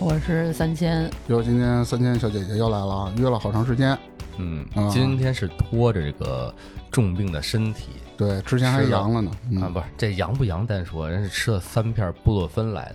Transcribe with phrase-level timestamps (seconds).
[0.00, 3.98] 我是三千，哟，今天三千小姐姐又来了啊，约了好长时间。
[4.36, 6.54] 嗯啊，今天是拖着这个
[6.92, 9.30] 重病的身体对，之前还阳了呢。
[9.50, 12.92] 嗯啊，不是这阳不阳单说，人是吃了三片布洛芬来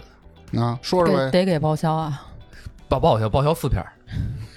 [0.53, 1.31] 的，啊，说说得呗。
[1.31, 2.25] 得给报销啊？
[2.87, 3.91] 报报销报销四片儿，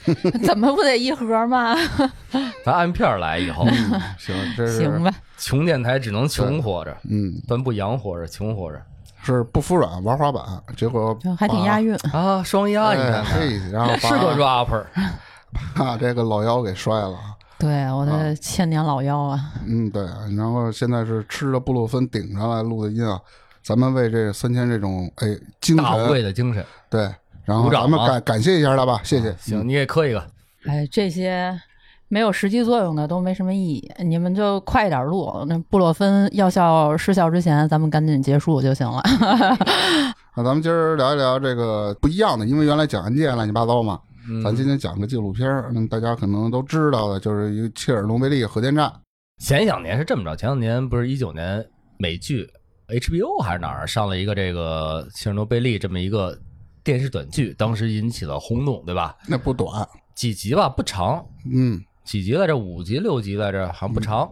[0.47, 1.75] 怎么不得一盒吗？
[2.65, 8.81] 咱按片儿来以后，嗯，行，这是行吧，穷电台只能穷活着，嗯，咱不洋活着，穷活着
[9.27, 10.41] 是不服软玩滑板，
[10.77, 11.97] 结果还挺押韵。
[12.13, 14.85] 啊，双压你哎看看，嘿，然后是个 rapper，
[15.75, 17.19] 把这个老腰给摔了。
[17.59, 20.05] 对，我的千年老妖啊，嗯，对，
[20.37, 23.21] 然后现在是吃着布洛芬顶上来录的音啊。
[23.65, 25.27] 咱们为这三千这种哎
[25.61, 26.65] 精大无畏，的精神。
[26.89, 27.13] 对，
[27.45, 29.35] 然后咱们啊感感谢一下他吧，谢谢。
[29.41, 30.25] 行，你给磕一个，
[30.67, 31.61] 哎，这些
[32.09, 35.45] 没有实际作用的都没什么意义，你们就快一点录。
[35.49, 39.03] 那布洛芬药效失效之前，咱们赶紧结束就行了。
[40.37, 48.93] 那咱们今儿聊一聊这个不一样的，因为原来讲案件乱七八糟嘛，嗯咱今天讲个纪录片儿，嗯，大家可能都知道的，就是一个切尔诺贝利核电站。
[49.43, 51.65] 前两年是这么着，前两年不是一九年
[51.99, 52.49] 美剧
[52.89, 56.39] HBO 还是哪儿上了一个这个切尔诺贝利这么一个
[56.85, 59.17] 电视短剧，当时引起了轰动，对吧？
[59.27, 62.57] 那不短，几集吧，不长，嗯，几集来着？
[62.57, 64.31] 五集六集来着，好像不长。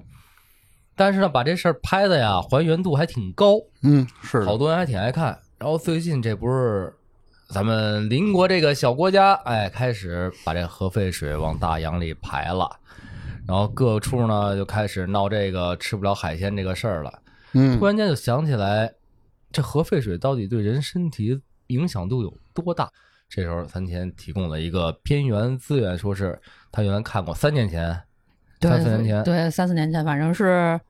[0.95, 5.37] 但是呢，把这事儿拍的呀，还原度还挺高，嗯，是好多人还挺爱看。
[5.59, 6.95] 然后最近这不是
[7.49, 12.71] 咱们邻国这个小国家，哎，开始把这核废水往大洋里排了，
[13.45, 17.21] 然后各处呢就开始闹这个吃不了海鲜这个事儿了。
[17.55, 18.95] 嗯突然间就想起来，
[19.51, 22.89] 这核废水到底对人身体影响度有多大？
[23.29, 26.41] 这时候三千提供了一个边缘资源，说是
[26.75, 27.97] 他原来看过，三年前，
[28.59, 30.81] 对三四年前，对，三四年前，反正是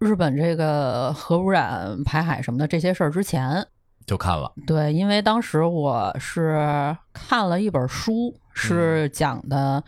[0.00, 3.64] 日本这个核污染、排海什么的这些事儿之前，
[4.04, 9.80] 就看了，对，因为当时我是看了一本书，是讲的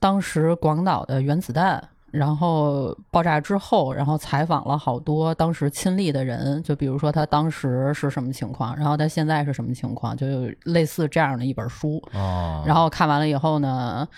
[0.00, 12.02] 当时广岛的原子弹，然后爆炸之后，然后采访了好多当时亲历的人，就比如说他当时是什么情况，然后他现在是什么情况，就有类似这样的一本书。
[12.14, 14.08] 哦，然后看完了以后呢，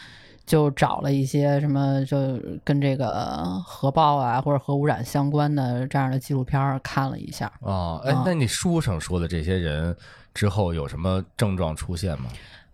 [0.47, 7.53] 就找了一些什么就跟这个核爆啊或者核污染相关的这样的纪录片儿看了一下。
[7.61, 9.97] 哦，哎啊，那你书上说的这些人
[10.35, 12.27] 之后有什么症状出现吗？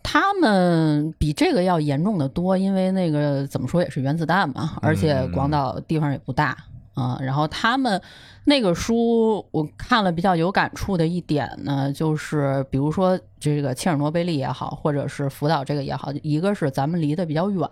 [0.03, 6.56] 他们比这个要严重的多，因为那个怎么说也是原子弹嘛，而且广岛地方也不大
[6.97, 8.01] 啊、然后他们
[8.45, 17.69] 那个书我看了比较有感触的一点呢，就是比如说这个切尔诺贝利也好，或者是福岛这个也好，一个是咱们离得比较远，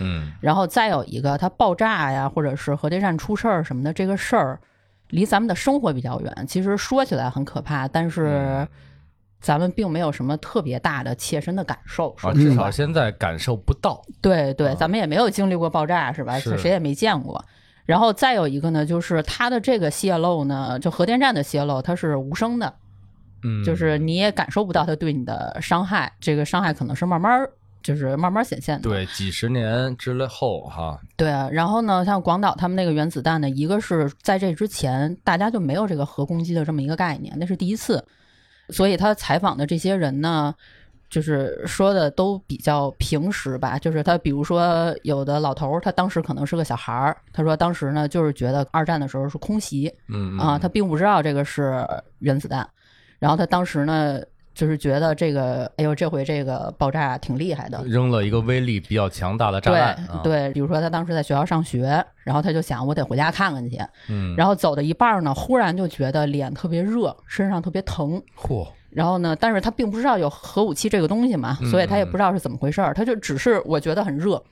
[0.00, 4.58] 嗯，然后再有一个它爆炸呀，或者是核电站出事儿什么的这个事儿，
[5.10, 6.44] 离咱们的生活比较远。
[6.48, 8.66] 其实说起来很可怕，但是
[9.38, 12.10] 咱们并没有什么特别大的切身的感受。
[12.22, 14.02] 啊，至少，现在感受不到。
[14.20, 16.36] 对对，啊咱们也没有经历过爆炸，是吧？
[16.40, 17.44] 是谁也没见过。
[17.86, 22.74] 然后再有一个呢，就是它的这个泄漏呢，就核电站的泄漏，它是无声的，
[23.44, 26.12] 嗯，就是你也感受不到它对你的伤害。
[26.20, 27.48] 这个伤害可能是慢慢儿，
[27.82, 28.82] 就是慢慢显现的。
[28.82, 38.04] 对几十年之后哈，对，然后呢，像广岛他们那个原子弹呢，一个是在这之前大家就没有这个核攻击的这么一个概念，那是第一次，
[38.70, 40.52] 所以他采访的这些人呢，
[41.08, 51.86] 就是说的都比较平实吧，就是他比如说有的老头儿，他当时可能是个小孩儿，他说当时呢就是觉得二战的时候是空袭嗯啊，他并不知道这个是
[52.18, 52.68] 原子弹，
[53.18, 54.20] 然后他当时呢
[54.52, 63.78] 就是觉得这个，哎呦，这回这个爆炸挺厉害的，扔了一个威力比较强大的炸弹，啊，对，比如说他当时在学校上学，然后他就想我得回家看看去，
[64.08, 68.66] 嗯，然后走到一半儿呢，忽然就觉得脸特别热，身上特别疼，嚯，
[68.96, 74.42] 然后呢，但是他并不知道有核武器这个东西嘛，所以他也不知道是怎么回事儿，他就只是我觉得很热。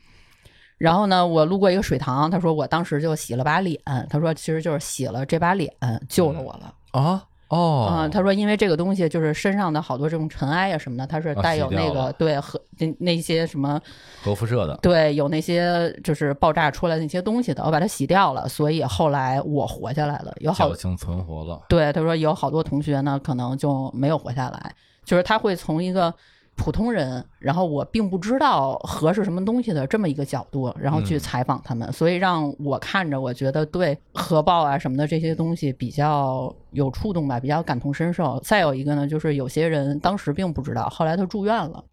[0.77, 3.81] 然后呢，我路过一个水塘，他说我当时就洗了把脸，
[4.11, 5.73] 他说其实就是洗了这把脸
[6.11, 6.75] 救了我了。
[6.93, 13.81] 啊，哦，啊、他说因为这个东西就是身上的好多这种尘埃呀什么的，它是啊带有那个、对核那那些什么
[14.23, 20.35] 核辐射的，对，有那些就是爆炸出来的那些东西的，我把它洗掉了，所以后来我活下来了。
[20.41, 21.63] 有好侥幸存活了。
[21.69, 24.75] 对他说有好多同学呢，可能就没有活下来，
[25.05, 26.13] 就是他会从一个
[26.57, 38.41] 普通人，然后我并不知道核是什么东西的这么一个角度，然后去嗯采访他们，所以让我看着，我觉得对核爆啊什么的这些东西比较有触动吧，比较感同身受。
[38.41, 41.85] 再有一个呢，就是有些人当时并不知道，后来他住院了。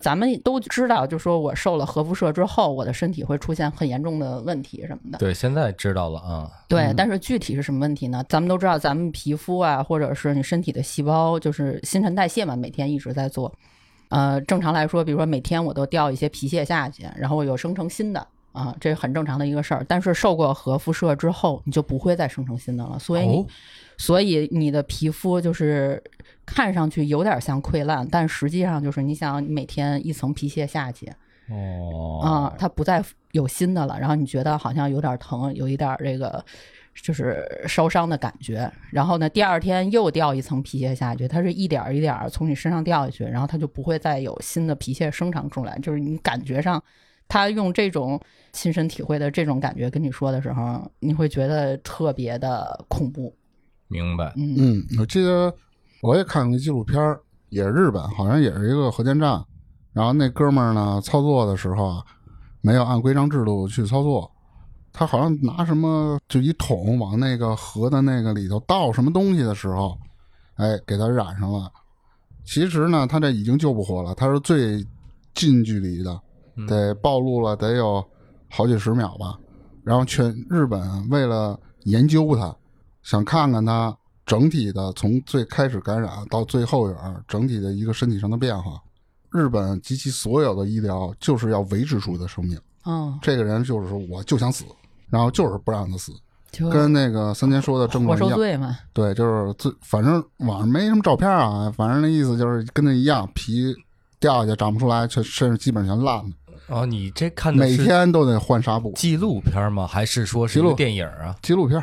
[0.00, 5.18] 咱们都知道，就说我受了核辐射之后，我的身体会出现很严重的问题什么的。
[5.18, 6.48] 对，现在知道了啊。
[6.68, 8.24] 对，但是具体是什么问题呢？
[8.28, 13.52] 咱们都知道，咱们皮肤啊，或者是你身体的细胞，就是新陈代谢嘛，每天一直在做。
[14.08, 19.84] 呃，正常来说，比如说每天我都掉一些皮屑下去，然后我又生成新的啊，这是很正常的一个事儿。
[19.88, 23.46] 但是受过核辐射之后，你就不会再生成新的了，所以你、哦
[24.00, 26.00] 所以你的皮肤就是
[26.46, 31.12] 看上去有点像溃烂，但实际上就是你想每天一层皮屑下去，
[31.50, 33.02] 哦啊、它不再
[33.32, 36.44] 有新的了，然后你觉得好像有点疼，有一点这个
[37.02, 46.82] 就是烧伤的感觉，然后呢，第二天又掉一层皮屑下去，它是一点儿一点儿从你身上掉下去，然后它就不会再有新的皮屑生长出来，就是你感觉上。
[47.30, 48.18] 他用这种
[48.52, 53.36] 亲身体会的这种感觉跟你说的时候，你会觉得特别的恐怖。
[53.86, 54.32] 明白。
[54.34, 55.54] 嗯嗯，我记得
[56.00, 57.20] 我也看过纪录片儿，
[57.50, 59.44] 也是日本，好像也是一个核电站。
[59.92, 62.04] 然后那哥们儿呢，操作的时候啊，
[62.62, 64.32] 没有按规章制度去操作，
[64.98, 69.96] 他好像拿什么就一桶往那个河的那个里头倒什么东西的时候，
[70.56, 71.70] 哎，给他染上了。
[72.44, 74.84] 其实呢，他这已经救不活了，他是最
[75.34, 76.20] 近距离的，
[76.66, 78.04] 得暴露了得有
[78.50, 79.38] 好几十秒吧。
[79.84, 82.52] 然后全日本为了研究他，
[83.04, 83.96] 想看看他
[84.26, 86.96] 整体的从最开始感染到最后眼
[87.28, 88.82] 整体的一个身体上的变化。
[89.30, 92.58] 日本及其所有的医疗就是要维持住他的生命。
[92.84, 94.64] 嗯，这个人就是说我就想死，
[95.10, 96.12] 然后就是不让他死，
[96.70, 98.38] 跟那个三千说的症活状一样。
[98.38, 98.78] 受罪嘛。
[98.92, 103.74] 对，就是最反正网上没什么照片啊，反正那意思就是跟那一样，皮
[104.20, 106.30] 掉下去长不出来，全身上基本上全烂了，
[106.68, 108.92] 哦，你这看的每天都得换纱布。
[108.96, 109.86] 纪录片吗？
[109.86, 111.34] 还是说是纪录电影啊？
[111.42, 111.80] 纪录片，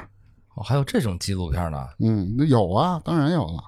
[0.56, 1.88] 哦，还有这种纪录片呢？
[2.00, 3.64] 嗯，那有啊，当然有了。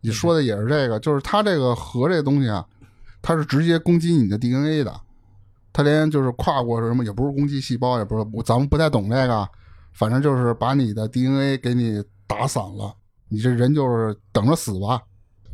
[0.00, 2.66] 你说的也是这个，就是它这个核这东西啊，
[3.22, 4.92] 它是直接攻击你的 DNA 的，
[5.72, 9.48] 它连就是跨过什么也不是攻击细胞，也不是，我咱们不太懂这个，
[9.92, 12.94] 反正就是把你的 DNA 给你打散了，
[13.28, 15.00] 你这人就是等着死吧。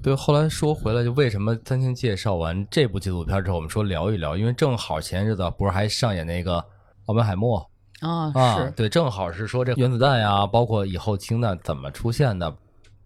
[0.00, 6.64] 对，后来说回来，就为什么三清介绍完这部纪录片之后，我们说聊一聊，因为正好前日子不是还上演那个
[7.06, 7.58] 奥本海默
[8.00, 12.56] 啊、啊，是，对，正好是说这原子弹呀，包括以后氢弹怎么出现的，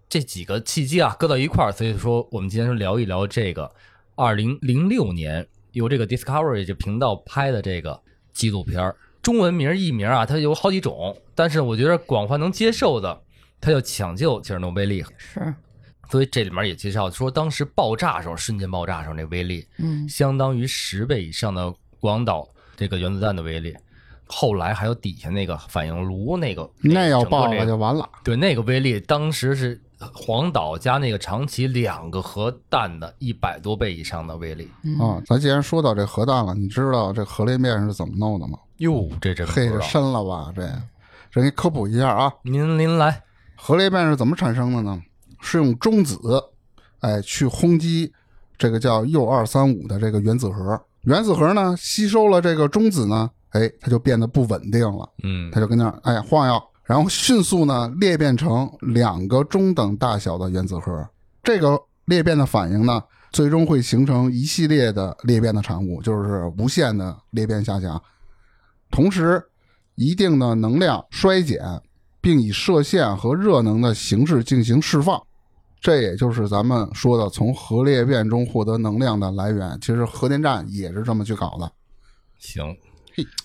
[0.07, 3.71] 这几个契机啊，搁到一块儿，所以说我们今天就聊一聊这个
[4.15, 8.01] 二零零六年由这个 Discovery 这频道拍的这个
[8.33, 13.21] 纪录片儿，中文名译名啊，它有好几种，但是我觉得广泛能接受的，
[13.61, 15.55] 它叫抢救切尔诺贝利，是，
[16.11, 23.75] 所以这里面也介绍说，当时爆炸时候瞬间爆炸时候那威力，嗯相当于十倍以上的广岛这个原子弹的威力。
[24.35, 28.09] 后来还有底下那个反应炉那个，那要爆这个了就完了。
[28.25, 29.79] 对那个威力，当时是
[30.15, 34.71] 黄岛加那个长崎两个核弹的一百多倍以上的威力。
[34.83, 38.59] 嗯啊，咱既然说到这核弹了，你知道这核裂变是怎么弄的吗？
[38.79, 40.53] 哟，这真不嘿，这深了吧？
[40.55, 40.63] 这
[41.31, 42.33] 这给你科普一下啊。
[42.43, 43.23] 您您来，
[43.57, 45.03] 核裂变是怎么产生的呢？
[45.41, 46.19] 是用中子，
[47.01, 48.13] 哎，去轰击
[48.57, 50.81] 这个叫铀二三五的这个原子核。
[51.03, 61.09] 原子核呢，吸收了这个中子呢，哎，它就变得不稳定了，嗯它就跟那儿哎晃悠，然后迅速呢裂变成两个中等大小的原子核。
[61.43, 68.01] 这个裂变的反应呢，最终会形成一系列的裂变的产物，就是无限的裂变下降。
[68.91, 69.43] 同时，
[69.95, 71.61] 一定的能量衰减，
[72.21, 75.21] 并以射线和热能的形式进行释放。
[75.81, 79.77] 这也就是咱们说的从核裂变中获得能量的来源。
[79.81, 81.73] 其实核电站也是这么去搞的。
[82.39, 82.65] 行，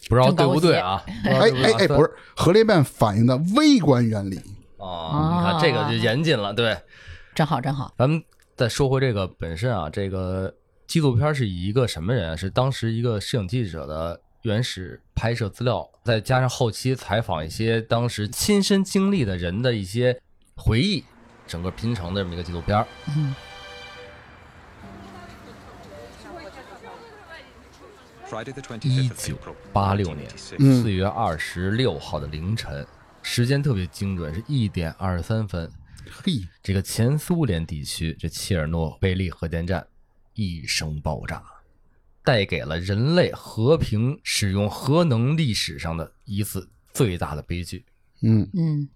[0.10, 1.04] 不知道 对不对啊？
[1.26, 4.38] 哎哎哎，不是核裂变反应的微观原理。
[4.78, 6.78] 啊，你看这个就严谨了，对。
[7.34, 7.94] 真好真好。
[7.98, 8.24] 咱们
[8.56, 10.54] 再说回这个本身啊，这个
[10.88, 12.36] 纪录片是以一个什么人啊？
[12.36, 20.20] 是当时一个摄影记者的原始拍摄资料，再加上后期采访一些当时亲身经历的人的一些
[20.56, 21.04] 回忆，
[21.46, 22.84] 整个拼成的这么一个纪录片。
[23.16, 23.36] 嗯
[28.82, 29.38] 一九
[29.72, 30.56] 八六年 1986.
[30.60, 32.86] 嗯四月二十六号的凌晨，
[33.22, 35.72] 时间特别精准，是一点二十三分。
[36.10, 39.88] 嘿，这个前苏联地区这切尔诺贝利核电站
[40.34, 41.42] 一声爆炸，
[42.24, 47.86] 带给了人类和平使用核能历史上的一次最大的悲剧。
[48.24, 48.90] 嗯嗯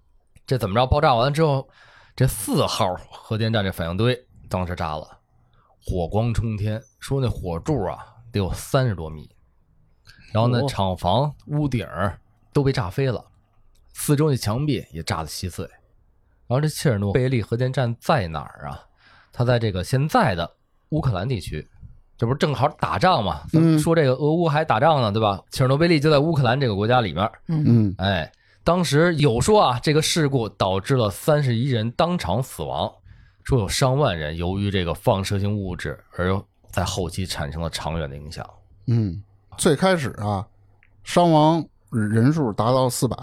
[0.46, 0.86] 这怎么着？
[0.86, 1.70] 爆炸完了之后，
[2.16, 5.20] 这四号核电站这反应堆当时炸了，
[5.80, 9.30] 火光冲天，说那火柱啊得有三十多米，
[10.34, 12.20] 然后呢，哦厂房屋顶儿
[12.54, 13.24] 都被炸飞了，
[13.94, 15.66] 四周的墙壁也炸得稀碎。
[16.48, 18.84] 然后这切尔诺贝利核电站在哪儿啊？
[19.32, 20.50] 它在这个现在的
[20.90, 21.66] 乌克兰地区，
[22.18, 23.42] 这不是正好打仗嘛？
[23.52, 25.42] 咱们嗯说这个俄乌还打仗呢，对吧？
[25.52, 27.32] 切尔诺贝利就在乌克兰这个国家里面。
[27.48, 28.30] 嗯嗯哎，
[28.66, 32.92] 当时有说啊，这个事故导致了三十一人当场死亡，
[33.46, 36.38] 说有上万人由于这个放射性物质而
[36.72, 38.48] 在后期产生了长远的影响。
[38.88, 39.22] 嗯，
[39.58, 40.48] 最开始啊，
[41.04, 43.16] 伤亡人数达到四百，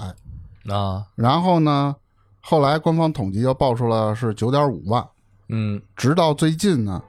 [0.72, 1.96] 啊，然后呢，
[2.40, 5.06] 后来官方统计又报出了是九点五万，
[5.48, 7.02] 嗯直到最近呢，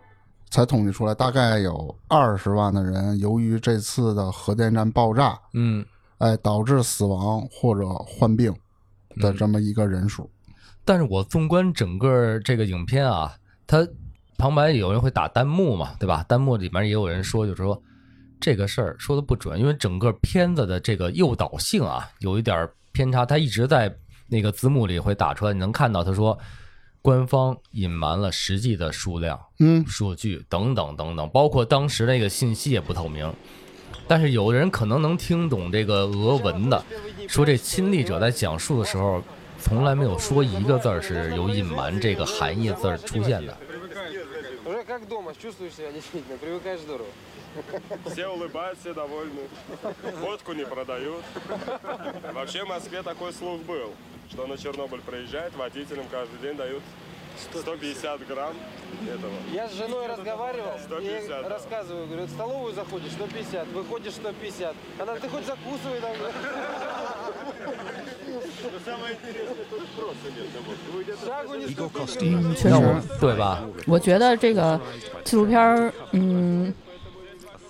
[0.50, 5.86] 才统计出来大概有二十万的人由于这次的核电站爆炸，嗯，
[6.18, 8.54] 哎，导致死亡或者患病
[9.18, 10.30] 的这么一个人数。
[10.84, 13.36] 但是我纵观整个这个影片啊，
[13.68, 13.88] 它
[14.40, 16.24] 旁白有人会打弹幕嘛，对吧？
[16.30, 17.80] 弹幕里面也有人说，就是说
[18.40, 23.94] 这个事儿说的不准，因为整个片子的这个诱导性啊有一点偏差，他一直在
[24.30, 26.40] 那个字幕里会打出来，你能看到他说
[27.02, 33.30] 官方隐瞒了实际的数量、嗯数据等等等等，包括当时那个信息也不透明。
[34.08, 36.82] 但是有的人可能能听懂这个俄文的，
[37.28, 39.22] 说这亲历者在讲述的时候，
[39.60, 43.58] 从来没有说一个字儿是有隐瞒这个含义字儿出现的。
[44.90, 47.10] Как дома, чувствуешь себя действительно, привыкаешь здорово.
[48.08, 49.42] Все улыбаются, все довольны.
[50.16, 51.24] Водку не продают.
[52.34, 53.94] Вообще в Москве такой слух был,
[54.32, 56.82] что на Чернобыль приезжает, водителям каждый день дают
[57.52, 58.56] 150 грамм
[59.08, 59.32] этого.
[59.54, 61.50] Я с женой разговаривал, 150, и да.
[61.50, 64.76] рассказываю, говорю, в столовую заходишь 150, выходишь 150.
[64.98, 66.14] Она, ты хоть закусывай там.
[72.22, 72.76] 嗯，确实，
[73.20, 73.64] 对吧？
[73.88, 74.80] 我觉得这个
[75.24, 76.74] 纪录片儿，嗯，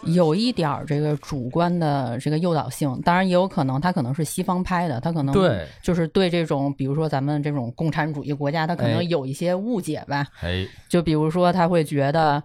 [0.03, 2.99] 有一点儿这个主观的这个诱导性。
[3.03, 10.25] 当然，也有可能他可能是西方拍的，他可能对就是对这种，比如说咱们这种共产主义国家，他可能有一些误解吧。
[10.41, 12.41] 哎，就比如说他会觉得，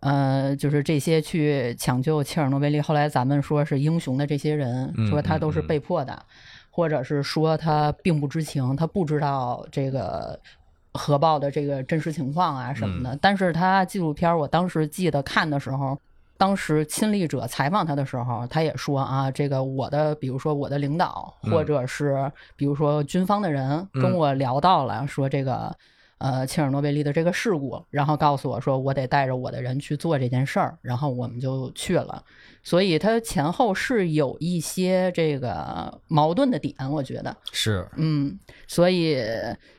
[0.00, 6.22] 呃，就是这些去抢救切尔诺贝利，后来咱们说是英雄的这些人，说他都是被迫的。
[6.78, 10.38] 或者是说他并不知情，他不知道这个
[10.92, 13.18] 核爆的这个真实情况啊什么的。
[13.20, 15.98] 但是他纪录片儿，我当时记得看的时候，
[16.36, 25.74] 当时亲历者采访他的时候，他也说啊，这个我的，比如说我的领导，嗯或者是比如说军方的人跟我聊到了，说这个。
[26.18, 32.24] 呃，切尔诺贝利的这个事故，然后告诉我说，我得带着我的人去做这件事儿，然后我们就去了。
[32.62, 39.16] 所以它前后是有一些这个矛盾的点，我觉得，是嗯，所以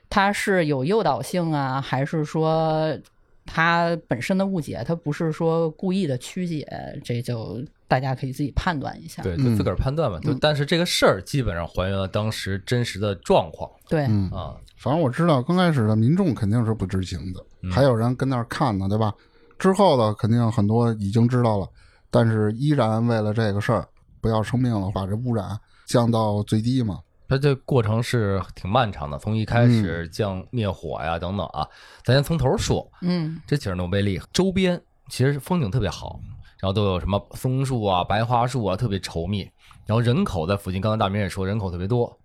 [0.10, 2.98] 它是有诱导性啊，还是说
[3.46, 6.66] 他本身的误解，他不是说故意的曲解，
[7.04, 9.22] 这就大家可以自己判断一下。
[9.22, 10.18] 对，就自个儿判断吧。
[10.20, 14.56] 就但是这个事儿基本上还原了当时真实的状况对，嗯，啊。
[14.78, 19.14] 反正我知道刚开始的民众肯定是不知情的，嗯还有人跟那儿看呢，对吧？
[19.58, 21.68] 之后的肯定很多已经知道了，
[22.10, 23.86] 但是依然为了这个事儿
[24.22, 27.00] 不要生命了，把这污染降到最低嘛。
[27.28, 31.68] 它这过程是挺漫长的，从一开始降灭火呀等等啊，
[32.06, 32.90] 咱先从头说。
[33.02, 36.20] 嗯这切尔诺贝利周边其实风景特别好，
[36.60, 39.50] 然后都有什么松树啊、白桦树啊，特别稠密。
[39.86, 42.20] 然后人口在附近，刚才大明也说人口特别多。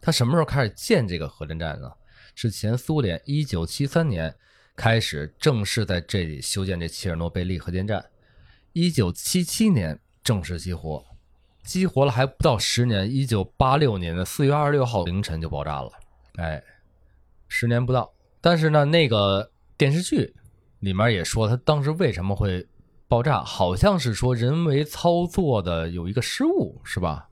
[0.00, 1.90] 他什么时候开始建这个核电站呢？
[2.34, 4.34] 是前苏联一九七三年
[4.74, 8.04] 开始正式在这里修建这切尔诺贝利核电站，
[8.72, 11.04] 一九七七年正式激活，
[11.62, 15.90] 激活了还不到十年，一九八六年的四月二十六号凌晨就爆炸了。
[16.36, 16.62] 哎，
[17.48, 18.12] 十年不到。
[18.40, 20.34] 但是呢，那个电视剧
[20.80, 22.66] 里面也说，他当时为什么会
[23.08, 27.28] 爆炸，好像是说人为操作的有一个失误，是吧？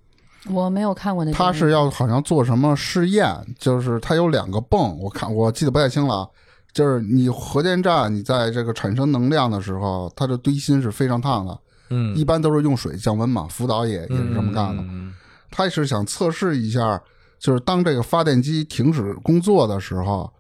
[0.50, 1.36] 我没有看过那个。
[1.36, 6.28] 他是要好像做什么试验，就是他有两个泵，我看我记得不太清了啊。
[6.72, 11.58] 就是你核电站，你在这个产生能量的时候，它的堆芯是非常烫的，
[11.90, 13.46] 嗯，一般都是用水降温嘛。
[13.48, 14.82] 福岛也也是这么干的。
[14.82, 15.12] 嗯
[15.54, 16.98] 他是想测试一下，
[17.38, 20.32] 就是当这个发电机停止工作的时候，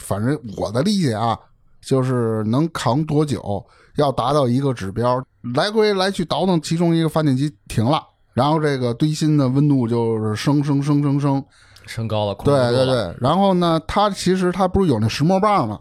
[0.00, 1.38] 反正我的理解啊，
[1.80, 3.64] 就是能扛多久，
[4.00, 5.22] 要达到一个指标，
[5.54, 8.02] 来回来去倒腾其中一个发电机停了，
[8.34, 11.44] 然后这个堆芯的温度就是升升升升升，
[11.86, 15.78] 升高了，对对对，然后呢，它其实它不是有那石墨棒吗？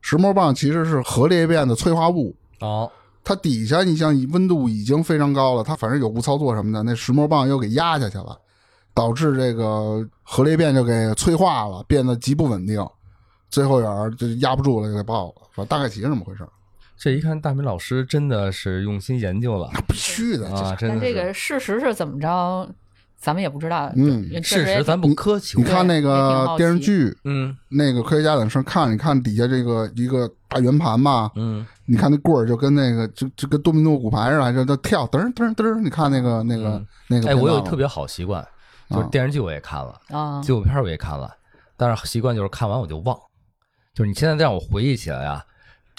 [0.00, 2.90] 石墨棒其实是核裂变的催化物，哦，
[3.22, 8.36] 它底下你像温度已经非常高了，它反正有误操作什么的，那石墨棒又给压下去了，
[8.94, 12.82] 导致这个核裂变就给催化了，变得极不稳定，
[13.50, 16.48] 最后眼儿就压不住了，就给爆了，反正大概其是这么回事儿。
[17.00, 20.76] 这一看，大明老师真的是用心研究了必须的，啊！
[20.76, 22.68] 真的这个事实是怎么着，
[23.16, 23.90] 咱们也不知道。
[23.96, 25.64] 嗯事实，咱不苛求你。
[25.64, 38.46] 看那个电视剧，嗯那个科学家在那上看，你看底下这个一个大圆盘吧，嗯，你看那棍儿就跟那个就就跟多米诺骨牌似的，就就跳噔噔噔，你看那个那个嗯那个哎，我有特别好习惯，
[38.90, 41.34] 就是啊电视剧我也看了，啊，纪录片我也看了，
[41.78, 43.18] 但是习惯就是看完我就忘。
[43.94, 45.42] 就是你现在让我回忆起来啊，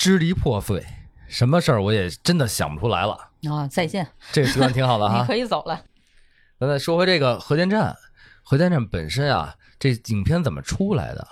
[0.03, 0.83] 支离破碎，
[1.27, 3.11] 什么事儿我也真的想不出来了。
[3.47, 5.27] 啊，再见，这个习惯挺好的哈 你。
[5.27, 5.79] 可以走了。
[6.59, 7.95] 咱再说回这个核电站，
[8.41, 11.27] 核电站本身啊，这影片怎么出来的？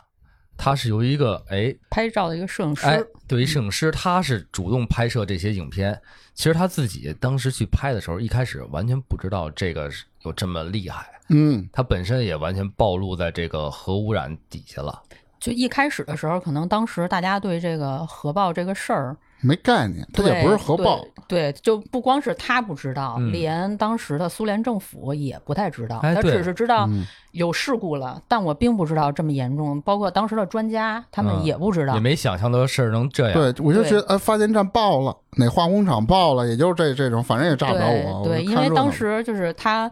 [0.55, 5.99] 它是由一个哎拍照的一个摄影师，哎，对于摄影师，他是主动拍摄这些影片。
[6.35, 9.89] 其实他自己当时去拍的时候，一开始完全不知道这个
[10.21, 15.01] 有这么厉害，嗯，他本身也完全暴露在这个核污染底下了。
[15.39, 32.00] 就一开始的时候，可能当时大家对这个核爆这个事儿，没概念，它也不是核爆，对，对，就不光是他不知道，嗯连当时的苏联政府也不太知道，他只是知道嗯有事故了，但我并不知道这么严重，包括当时的专家他们嗯也不知道也。
[32.00, 33.34] 没想象到事儿能这样。
[33.34, 38.19] 对，我就觉得，呃，发电站爆了，哪化工厂爆了，也就是这这种，反正也炸不着对我。
[38.19, 39.89] 我对，因为当时就是他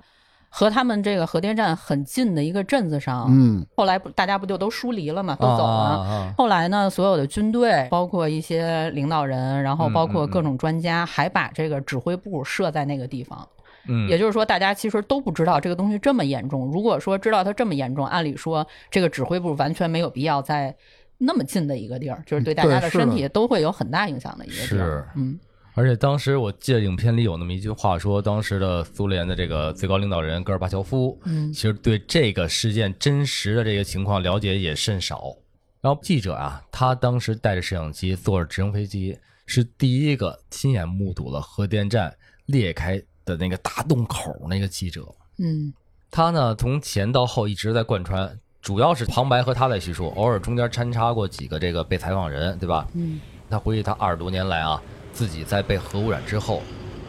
[0.50, 5.72] 和他们这个核电站很近的一个镇子上，嗯后来不大家不就都疏离了嘛，都啊走了。
[5.72, 13.48] 啊啊后来呢，所有的军队，包括一些领导人，然后嗯包括嗯各种专家，还把这个指挥部设在那个地方。
[13.90, 16.66] 嗯，也就是说，大家其实都不知道这个东西这么严重。
[16.66, 20.76] 如果说知道它这么严重，按理说这个指挥部完全没有必要在
[21.18, 24.68] 那么近的一个地儿，就是对大家的身体都会有很大影响的一个地儿。
[24.68, 25.40] 是嗯，
[25.78, 35.36] 而且当时我记得影片里有那么一句话说，当时的苏联的这个最高领导人戈尔巴乔夫，嗯其实对这个事件真实的这个情况了解也甚少。
[35.80, 39.16] 然后记者啊，他当时带着摄像机，坐着直升飞机，
[39.46, 42.12] 是第一个亲眼目睹了核电站
[42.48, 45.06] 裂开的那个大洞口那个记者。
[45.38, 45.72] 嗯
[46.10, 52.88] 他呢从前到后一直在贯穿，主要是旁白和他在叙述，偶尔中间穿插过几个这个被采访人，对吧？
[52.96, 54.82] 嗯他回忆他二十多年来啊，
[55.17, 56.63] 自己在被核污染之后，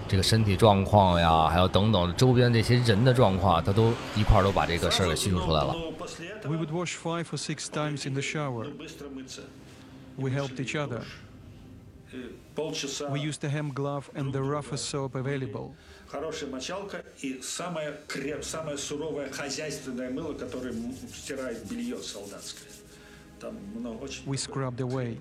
[0.08, 5.76] 这个身体状况呀，还有等等周边这些人的状况，他都一块儿都把这个事儿给叙述出来了。
[6.46, 8.68] We would wash five or six times in the shower.
[10.18, 11.02] We helped each other.
[13.10, 15.72] We used the hem glove and the roughest soap available.
[16.08, 22.70] Хорошая мочалка и самое, креп, самое суровое хозяйственное мыло, которое м- стирает белье солдатское.
[23.40, 25.18] Там много, очень We scrubbed away.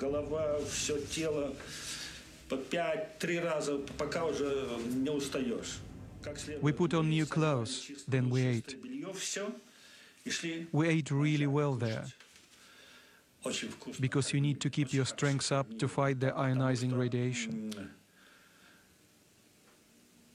[0.00, 1.52] голова, все тело
[2.50, 5.78] по пять, три раза, пока уже не устаешь.
[6.22, 8.82] Как следует We put on new помыть, clothes, чистое, then we чистое ate.
[8.82, 9.52] белье, все.
[10.24, 10.66] И шли.
[10.72, 12.06] We ate really well there
[13.44, 14.00] Очень вкусно.
[14.00, 17.72] because you need to keep your strength up to fight the ionizing radiation.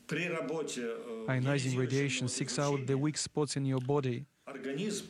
[0.07, 4.25] При работе э, Ionizing ионизирующего radiation seeks out the излучения weak spots in your body.
[4.45, 5.05] организм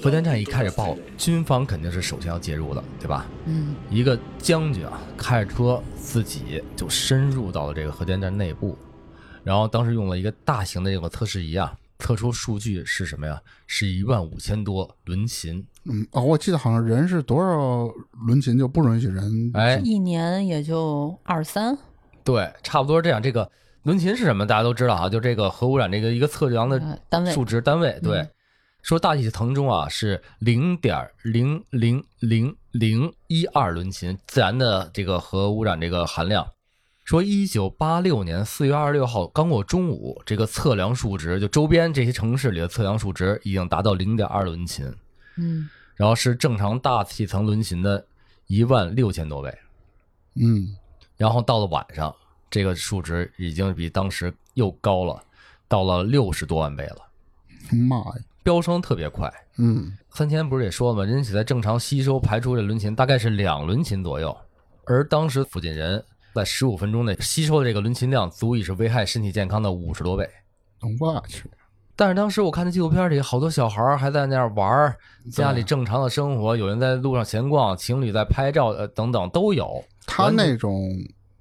[0.00, 3.26] 核电站一开始爆军方肯定是首先要介入的对吧？
[3.90, 8.78] 一个将军啊开着车自己就深入到了这个核电站内部
[9.42, 13.42] 然后当时用了一个大型的这个测试仪啊测出数据是什么呀？
[13.66, 15.66] 是一万五千多轮琴。
[15.84, 17.92] 嗯哦我记得好像人是多少
[18.26, 19.80] 轮琴就不允许人哎。
[19.84, 21.76] 一年也就二三。
[22.22, 23.50] 对差不多这样这个
[23.82, 24.46] 轮琴是什么？
[24.46, 27.98] 大家都知道啊，就这个核污染这个一个测量呃的单位数值单位。
[28.02, 28.30] 对，嗯
[28.82, 36.48] 说大气层中啊是零点零零零零一二伦琴自然的这个核污染这个含量。
[37.04, 44.86] 说一九八六年四月二十六号刚过中午，这个测量数值就周边这些城市里的测量数值已经达到零点二伦琴，
[45.36, 48.06] 嗯然后是正常大气层伦琴的
[48.46, 49.54] 一万六千多倍。
[50.36, 50.74] 嗯
[51.18, 52.14] 然后到了晚上，
[52.50, 55.22] 这个数值已经比当时又高了，
[55.68, 56.96] 到了六十多万倍了，
[57.88, 59.32] 妈呀，飙升特别快。
[59.56, 61.04] 嗯三千不是也说了吗？
[61.04, 64.36] 人体在正常吸收排出这伦琴大概是两伦琴左右，
[64.86, 66.02] 而当时附近人
[66.34, 70.28] 在十五分钟内吸收的这个伦琴量，足以是危害身体健康的五十多倍。
[70.98, 71.48] 我去，
[71.94, 74.96] 但是当时我看那纪录片里，好多小孩儿还在那儿玩，
[75.30, 79.84] 家里正常的生活，有人在路上闲逛，情侣在拍照，呃，等等都有。
[80.06, 80.90] 他那种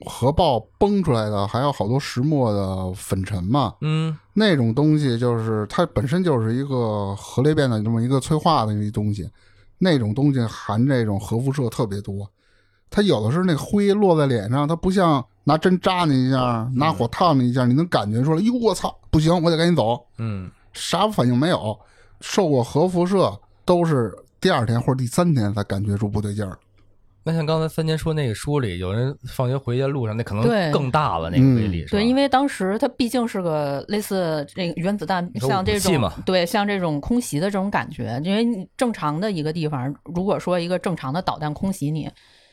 [0.06, 9.30] 核爆崩出来的还有好多石墨的粉尘嘛，嗯，那种东西就是它本身就是一个核裂变的这么一个催化的一东西，
[9.78, 12.30] 那种东西含这种核辐射特别多。
[12.90, 21.78] 它有的是那灰落在脸上，它不像拿针扎你一下，拿火烫你一下，你能感觉出来，哟，我操，不行，我得赶紧走，嗯，啥反应没有。
[22.22, 26.58] 受过核辐射都是第二天或者第三天才感觉出不对劲儿。
[27.24, 42.10] 那像刚才三年说那个书里，有人放学回家路上，那可能更大了，那个威力、对，因为当时它毕竟是个类似这个原子弹，像这种对像这种空袭的这种感觉，因为正常的一个地方，如果说一个正常的导弹空袭你，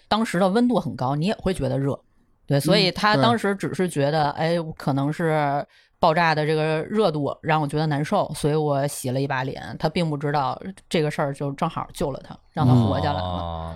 [0.09, 1.99] 当时的温度很高，你也会觉得热。
[2.47, 5.65] 对，所以他当时只是觉得，哎，可能是
[5.99, 9.75] 爆炸的这个热度让我觉得难受，所以我洗了一把脸。
[9.79, 13.29] 他并不知道这个事儿就正好救了他，让他活下来了。
[13.29, 13.75] 哦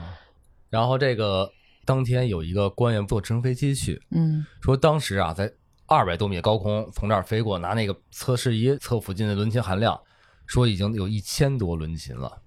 [0.71, 1.51] 然后这个
[1.85, 5.53] 当天有一个官员坐直升飞机去，嗯说当时啊，在
[5.87, 10.01] 二百多米的高空从这儿飞过，拿那个测试仪测附近的伦琴含量，
[10.47, 12.41] 说已经有一千多伦琴了，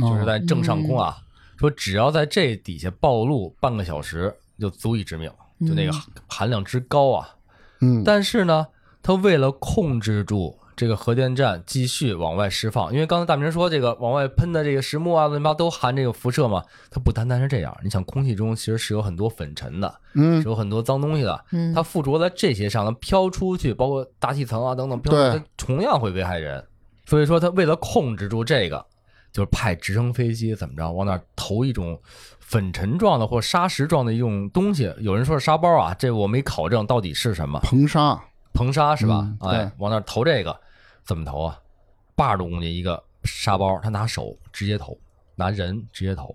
[0.00, 1.16] 就是在正上空啊。
[1.56, 5.30] 说只要在这底下暴露半个小时，就足以致命，
[5.60, 5.92] 就那个
[6.26, 7.28] 含量之高啊。
[7.80, 8.66] 嗯，但是呢，
[9.02, 17.76] 他为了控制住这个核电站继续往外释放，因为刚才大明说这个往外喷的这个石墨啊，乱七八糟都含这个辐射嘛，它不单单是这样。
[17.84, 26.64] 你想，空气中其实是有很多粉尘的，嗯是有很多脏东西的，嗯，它附着在这些上，它飘出去，包括大气层啊等等，飘出去对它同样会危害人。
[27.04, 28.82] 所以说，它为了控制住这个，
[29.34, 32.00] 就是派直升飞机怎么着往那儿投一种
[32.38, 38.18] 粉尘状的或砂石状的一种东西，有人说是沙包啊，这我没考证到底是什么，硼砂，
[38.54, 39.28] 硼砂是吧？
[39.42, 40.58] 嗯哎对，往那儿投这个
[41.04, 41.58] 怎么投啊？
[42.14, 44.98] 八十多公斤一个沙包，他拿手直接投，
[45.36, 46.34] 拿人直接投。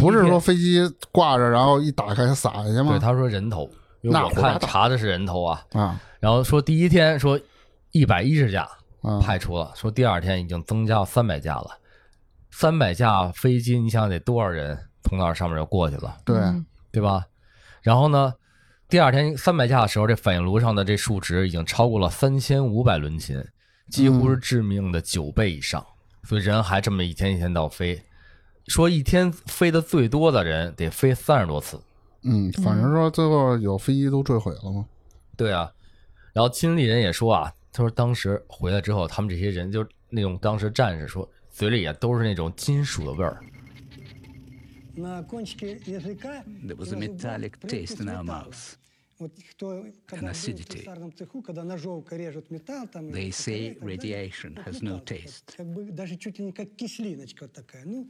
[0.00, 0.80] 不是说飞机
[1.12, 3.70] 挂着，然后一打开它撒下去吗对，他说人头，
[4.02, 5.64] 因为我看查的是人头啊。
[5.72, 7.40] 啊然后说第一天说
[7.92, 8.68] 一百一十架
[9.02, 11.78] 啊，派出了，说第二天已经增加到三百架了。
[12.50, 17.24] 三百架飞机，你想得多少人从那儿上面就过去了，对，嗯对吧？
[17.80, 18.34] 然后呢，
[18.90, 23.40] 第二天三百架的时候，这反应炉上的这数值已经超过了三千五百伦琴，
[23.88, 25.86] 几乎是致命的九倍以上。
[26.24, 28.02] 所以人还这么一天一天到飞，
[28.66, 31.80] 说一天飞的最多的人得飞三十多次。
[32.24, 34.84] 嗯，反正说最后有飞机都坠毁了吗？
[35.36, 35.72] 对啊，
[36.32, 43.40] 然后经历人也说啊，他说当时回来之后，他们这些人就那种当时战士说嘴里也都是那种金属的味儿。
[49.19, 50.79] Вот кто, когда был в acidity.
[50.79, 54.73] слесарном цеху, когда ножовка режут металл, там They или say стреляют, тогда radiation как has
[54.83, 55.55] металл, no как- taste.
[55.57, 57.83] Как бы даже чуть ли не как кислиночка вот такая.
[57.85, 58.09] Ну,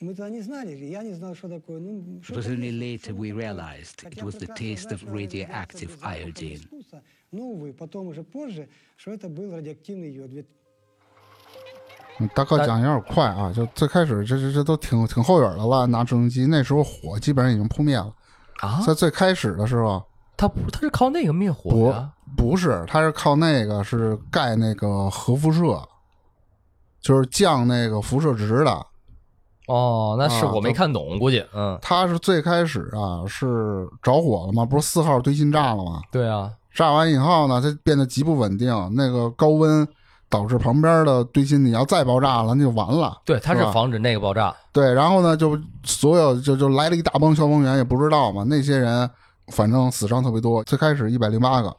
[0.00, 1.80] мы тогда не знали, я не знал, что такое.
[1.80, 3.42] Ну, It что was это only есть, later что we это такое.
[3.42, 6.54] realized it Хотя was the прекрасно taste знаю, of что разбираться radioactive с запахом iodine.
[6.54, 10.30] искусства, Но, увы, потом уже позже, что это был радиоактивный йод.
[10.30, 10.46] Ведь
[12.20, 18.14] 嗯大哥讲有点快啊，就最开始这这这都挺挺后远的了，拿直升机那时候火基本上已经扑灭了。
[18.60, 20.04] 啊在最开始的时候，
[20.39, 22.09] 他不，他是靠那个灭火不呀。
[22.37, 25.81] 不是，它是靠那个是盖那个核辐射，
[27.01, 28.71] 就是降那个辐射值的。
[29.67, 34.65] 哦，那是啊我没看懂，估计嗯，它是最开始啊是着火了嘛？
[34.65, 35.99] 不是四号堆芯炸了吗？
[36.09, 39.85] 对啊，炸完以后呢，它变得极不稳定，那个高温
[40.29, 43.19] 导致旁边的堆芯你要再爆炸了，那就完了。
[43.25, 44.55] 对，它是防止那个爆炸。
[44.71, 49.09] 对，然后呢，就所有就就来了一大帮消防员，也不知道嘛，那些人
[49.51, 50.63] 反正死伤特别多。
[50.63, 51.75] 最开始一百零八个，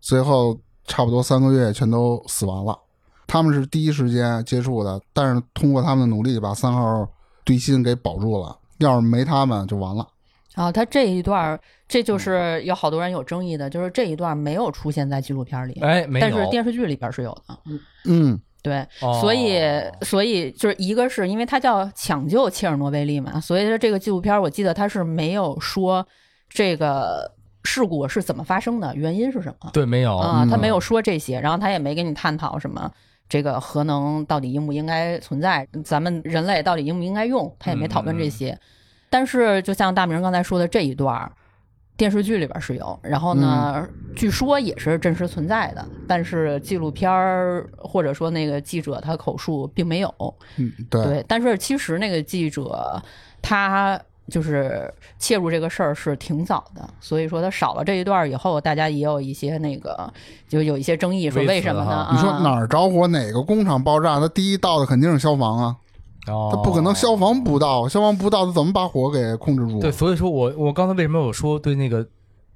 [0.00, 2.78] 最后差不多三个月全都死完了。
[3.26, 7.06] 他们是第一时间接触的，但是通过他们的努力，把三号
[7.44, 8.56] 堆芯给保住了。
[8.78, 10.06] 要是没他们，就完了。
[10.54, 16.26] 然后他这一段儿，这就是有好多人有争议的，就是这一段没有出现在纪录片里，哎，没有。
[16.26, 17.58] 但是电视剧里边是有的。
[18.06, 19.60] 嗯，对，哦所以
[20.02, 26.06] 所以就是一个是因为它叫抢救切尔诺贝利嘛，所以说这个纪录片我记得它是没有说
[26.48, 27.30] 这个
[27.64, 30.16] 事故是怎么发生的，原因是什么对，没有。
[30.16, 32.90] 啊，嗯他没有说这些，然后他也没跟你探讨什么。
[33.28, 35.68] 这个核能到底应不应该存在？
[35.84, 37.54] 咱们人类到底应不应该用？
[37.58, 38.58] 他也没讨论这些。
[39.10, 41.30] 但是，就像大明刚才说的这一段儿，
[41.94, 50.34] 电视剧里边是有，然后呢，据说也是真实存在的，但是纪录片儿或者说那个记者他口述并没有。
[50.56, 53.02] 嗯，对，对，但是其实那个记者
[53.42, 54.00] 他
[54.30, 60.12] 就是切入这个事儿是挺早的，所以说他少了这一段以后，大家也有一些那个
[60.48, 62.08] 就有一些争议，说为什么呢？
[62.12, 65.76] 你说啊哪儿着火，哪个工厂爆炸，他第一到的肯定是消防啊，
[66.26, 69.80] 哦他不可能消防不到，消防不到，他怎么把火给控制住？
[69.80, 72.06] 对，所以说我我刚才为什么我说对那个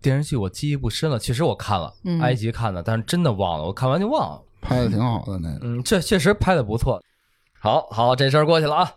[0.00, 1.18] 电视剧我记忆不深了？
[1.18, 4.40] 其实我看了，嗯埃及看的，但是真的忘了，我看完就忘了。
[4.60, 5.58] 拍的挺好的那个。
[5.62, 7.02] 嗯，这确实拍的不错。
[7.60, 8.92] 好好，这事儿过去了啊。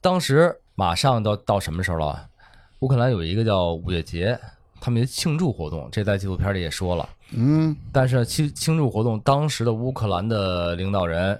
[0.00, 2.26] 当时马上到到什么时候了？
[2.78, 4.40] 乌克兰有一个叫五月节，
[4.80, 7.06] 他们的庆祝活动，这在纪录片里也说了。
[7.32, 11.38] 嗯但是庆庆祝活动，当时的乌克兰的领导人，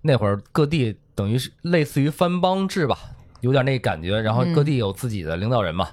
[0.00, 2.96] 那会儿各地等于是类似于藩邦制吧，
[3.40, 4.20] 有点那感觉。
[4.20, 5.88] 然后各地有自己的领导人嘛，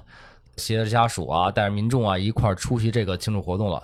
[0.56, 3.82] 携着家属啊，带着民众啊一块儿出席这个庆祝活动了。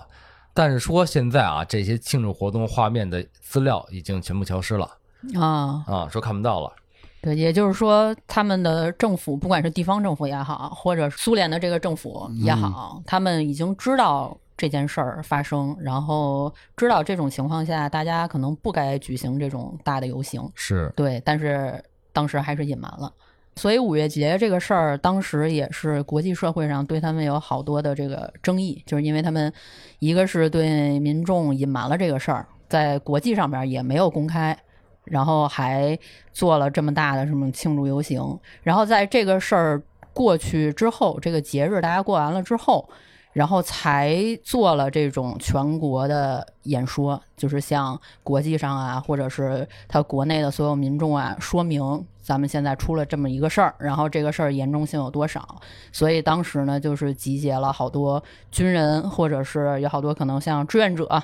[0.54, 4.88] 但是说现在啊，这些庆祝活动画面的资料已经全部消失了
[5.34, 6.72] 啊，啊，说看不到了。
[7.22, 21.80] 对，也就是说，他们的政府，不管是地方政府也好，或者苏联的这个政府也好，他们已经知道这件事儿发生，然后知道这种情况下，大家可能不该举行这种大的游行，是，对，但是
[22.12, 23.12] 当时还是隐瞒了。
[23.54, 29.52] 所以五月节这个事儿，当时也是国际社会上对他们有好多的这个争议，就是因为他们
[29.98, 34.58] 一个是对民众隐瞒了这个事儿，在国际上面也没有公开，
[35.04, 35.98] 然后还
[36.32, 42.88] 做了这么大的什么庆祝游行，然后在这个事儿过去之后，这个节日大家过完了之后，
[43.32, 55.60] 然后才做了这种全国的演说，就是向国际上啊，或者是他国内的所有民众啊，说明咱们现在出了这么一个事儿，然后这个事儿严重性有多少。
[55.90, 61.20] 所以当时呢，就是集结了好多军人，或者是有好多可能像志愿者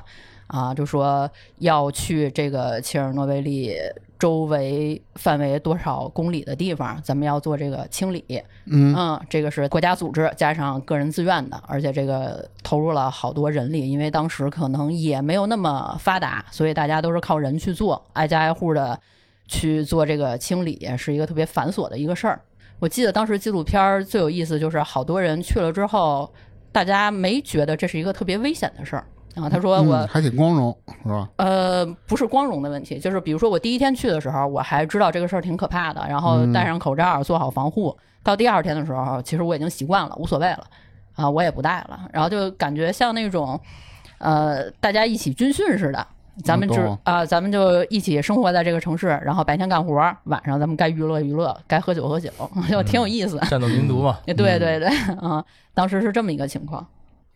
[0.48, 3.74] 啊，就说要去这个切尔诺贝利
[4.18, 8.24] 周围范围多少公里的地方，咱们要做这个清理。
[8.66, 18.98] 嗯嗯，这个是国家组织加上个人自愿的，而且这个投入了好多人力，因为当时可能也没有那么发达，所以大家都是靠人去做，挨家挨户的
[19.46, 22.40] 去做这个清理，是一个特别繁琐的一个事儿。
[22.80, 26.32] 我记得当时纪录片儿最有意思就是好多人去了之后，
[26.72, 29.04] 大家没觉得这是一个特别危险的事儿
[29.42, 29.48] 啊。
[29.48, 31.29] 他说我、嗯还挺光荣是吧？
[31.37, 37.96] 呃，不是光荣的问题，就是比如说我第一天去的时候，我还知道这个事儿挺可怕的，然后戴上口罩，做好防护。
[38.22, 40.64] 到第二天的时候，其实我已经习惯了，无所谓了，
[41.14, 43.59] 啊，我也不戴了，然后就感觉像那种，
[44.18, 46.07] 呃，大家一起军训似的。
[46.44, 49.94] 咱们只懂啊、咱们就一起生活在这个城市，然后白天干活，
[50.27, 52.31] 晚上咱们该娱乐娱乐，该喝酒喝酒，
[52.70, 53.37] 就挺有意思。
[53.51, 54.18] 战斗民族嘛。
[54.24, 54.87] 对对对，
[55.20, 56.87] 啊， 当时是这么一个情况。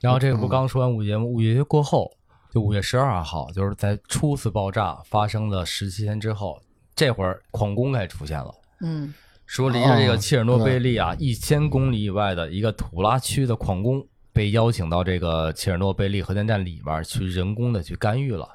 [0.02, 1.24] 然后这个不刚说完五一节吗？
[1.24, 2.10] 五一节过后，
[2.52, 6.60] 就五月十二号，就是在初次爆炸发生的十七天之后，
[6.94, 8.52] 这会儿矿工该出现了。
[8.80, 9.14] 嗯
[9.46, 18.48] 说离着这个切尔诺贝利啊一千公里以外的一个土拉区的矿工被邀请到这个切尔诺贝利核电站里边去人工的去干预了。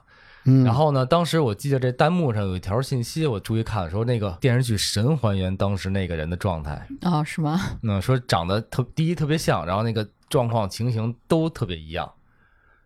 [0.48, 7.60] 嗯，然后呢，当时我记得这弹幕上有一条信息，我注意看说那个电视剧神还原当时那个人的状态，哦，是吗？
[7.84, 12.10] 嗯，说长得特第一特别像，然后那个状况情形都特别一样。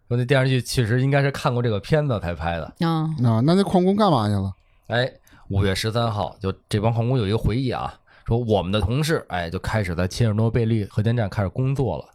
[0.07, 2.65] 说那电视剧确实应该是看过这个片子才拍的。
[2.79, 4.51] 啊啊，那那矿工干嘛去了？
[4.87, 5.09] 哎，
[5.49, 7.93] 五月十三号，就这帮矿工有一个回忆啊，
[8.25, 12.05] 说我们的同事哎就开始在切尔诺贝利核电站开始工作了，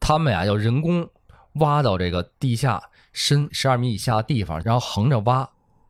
[0.00, 1.08] 他们呀要人工
[1.54, 5.48] 挖到这个地下深十二米以下的地方，然后横着挖，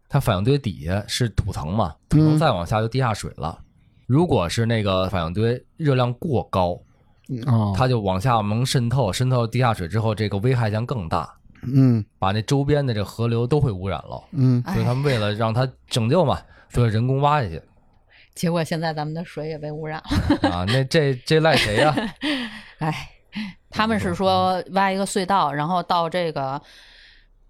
[0.09, 3.59] 它反应堆底下是土层嘛，土层再往下就地下水了。
[4.07, 6.73] 如果是那个反应堆热量过高，
[7.47, 14.23] 啊，它就往下能渗透，渗透地下水之后，这个危害将更大，嗯把那周边的这河流都会污染了。
[14.33, 17.63] 嗯所以他们为了让它拯救嘛，所以人工挖下去
[18.35, 20.51] 结果现在咱们的水也被污染了。
[20.51, 20.65] 啊。
[20.67, 21.95] 那这 这赖谁呀、
[22.79, 23.11] 哎，
[23.69, 26.61] 他们是说挖一个隧道，然后到这个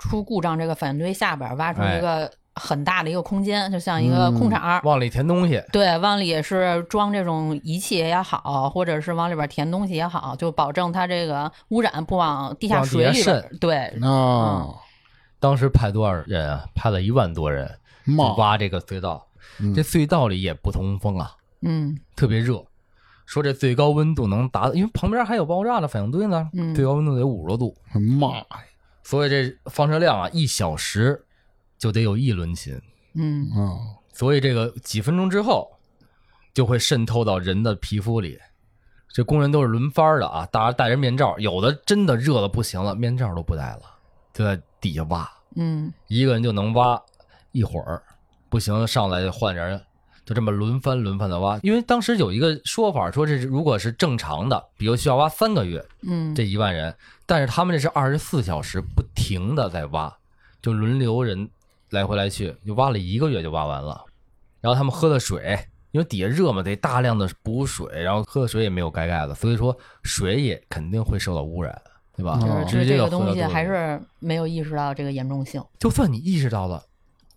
[0.00, 4.80] 出故障这个反应堆下边挖出一个很大的一个空间，就像一个空场儿。
[4.82, 13.56] 往里填东西，对，往里是装这种仪器也好，或者是往里边填东西也好，就保证它这个污染不往地下水里渗。
[13.60, 14.66] 对，啊，
[15.38, 16.64] 当时派多少人啊？
[16.74, 17.70] 派了一万多人
[18.04, 19.26] 去，挖这个隧道。
[19.58, 21.32] 嗯这隧道里也不通风啊，
[21.62, 22.64] 嗯特别热。
[23.26, 27.76] 说这最高温度能达，因为旁边还有爆炸的反应堆呢，嗯最高温度得五十多度，
[28.18, 28.44] 妈呀，
[29.02, 31.24] 所以这放射量啊，一小时
[31.78, 32.80] 就得有一轮琴。
[33.14, 35.70] 嗯啊，所以这个几分钟之后
[36.54, 38.38] 就会渗透到人的皮肤里。
[39.12, 43.82] 这工人都是轮番的啊，大家戴着面罩，有的真的热的不行了，面罩都不戴了，
[44.32, 47.02] 就在底下挖，嗯一个人就能挖
[47.50, 48.00] 一会儿，
[48.48, 49.82] 不行上来就换人，
[50.30, 51.58] 就这么轮番轮番的挖。
[51.64, 56.94] 因为当时有一个说法说，这是如果是正常的，比如需要挖三个月，嗯，这一万人，
[57.26, 60.16] 但是他们这是二十四小时不停的在挖，
[60.62, 61.50] 就轮流人
[61.90, 64.04] 来回来去，就挖了一个月就挖完了。
[64.60, 65.58] 然后他们喝的水，
[65.90, 71.76] 因为底下热嘛，得大量的补水，然后喝的水也没有盖盖子，所以说水也肯定会受到污染，
[72.16, 72.38] 对吧？
[72.40, 76.84] 哦就是这个东西还是没有意识到这个严重性，就算你意识到了，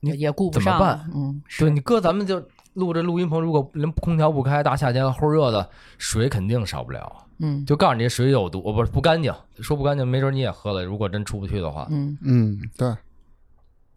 [0.02, 0.74] 你也顾不上。
[0.74, 1.10] 怎么办？
[1.16, 7.26] 嗯，对你搁咱们就录这录音棚，如果连空调不开，大夏天齁热的，水肯定少不了。
[7.40, 10.84] 嗯就告诉你水有毒，哦不是不干净，说不干净，没准你也喝了。
[10.84, 12.96] 如果真出不去的话，嗯嗯，对，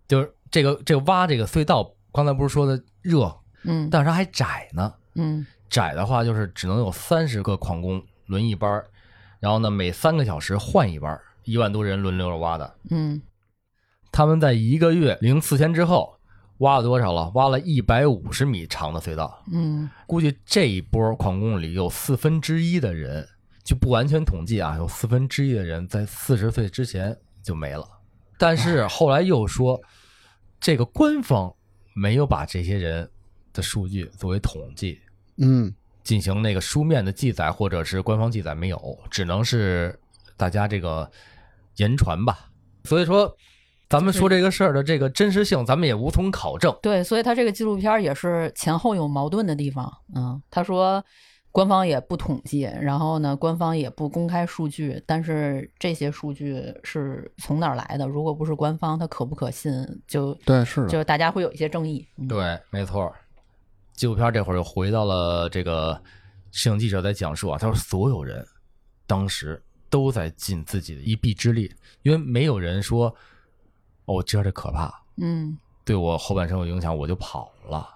[0.09, 3.33] 就是这个这个挖这个隧道，刚才不是说的热，
[3.65, 4.93] 嗯但是它还窄呢。
[5.15, 8.87] 嗯窄的话就是只能有三十个矿工轮一班儿，
[9.39, 12.75] 然后呢每三个小时换一班儿，一万多人轮流着挖的。
[12.91, 13.21] 嗯
[14.11, 16.16] 他们在一个月零四天之后
[16.59, 17.31] 挖了多少了？
[17.35, 19.43] 挖了一百五十米长的隧道。
[19.53, 23.27] 嗯估计这一波矿工里有四分之一的人，
[23.63, 27.87] 就不完全统计啊，有四分之一的人在四十岁之前就没了。
[28.39, 29.81] 但是后来又说，
[30.61, 31.55] 这个官方
[31.95, 33.09] 没有把这些人
[33.53, 35.01] 的数据作为统计
[35.39, 35.73] 嗯
[36.05, 39.99] 进行那个书面的记载，或者是官方记载没有，只能是
[40.37, 41.11] 大家这个
[41.77, 42.49] 言传吧。
[42.85, 43.37] 所以说，
[43.89, 46.77] 咱们说这个事儿的这个真实性，咱们也无从考证。
[46.83, 49.91] 对，所以他这个纪录片儿也是前后有矛盾的地方。
[50.15, 51.05] 嗯，他说
[51.53, 58.07] 官方也不统计，然后呢，官方也不公开数据，但是这些数据是从哪儿来的？
[58.07, 59.73] 如果不是官方，它可不可信？
[60.09, 62.07] 就对，是的，就大家会有一些争议。
[62.19, 63.13] 嗯对，没错。
[63.95, 65.99] 纪录片这会儿又回到了这个
[66.51, 68.45] 摄影记者在讲述啊，他说所有人
[69.07, 71.73] 当时都在尽自己的一臂之力，
[72.03, 73.15] 因为没有人说哦，
[74.07, 77.87] 我知道这可怕，嗯对我后半生有影响，我就跑了。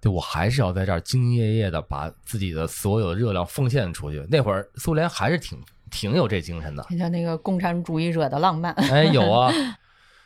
[0.00, 4.26] 对我还是要在这儿兢兢业业的把自己的所有的热量奉献出去。
[4.30, 5.58] 那会儿苏联还是挺
[5.90, 8.72] 挺有这精神的，你像那个共产主义者的浪漫。
[8.74, 9.52] 哎，有啊，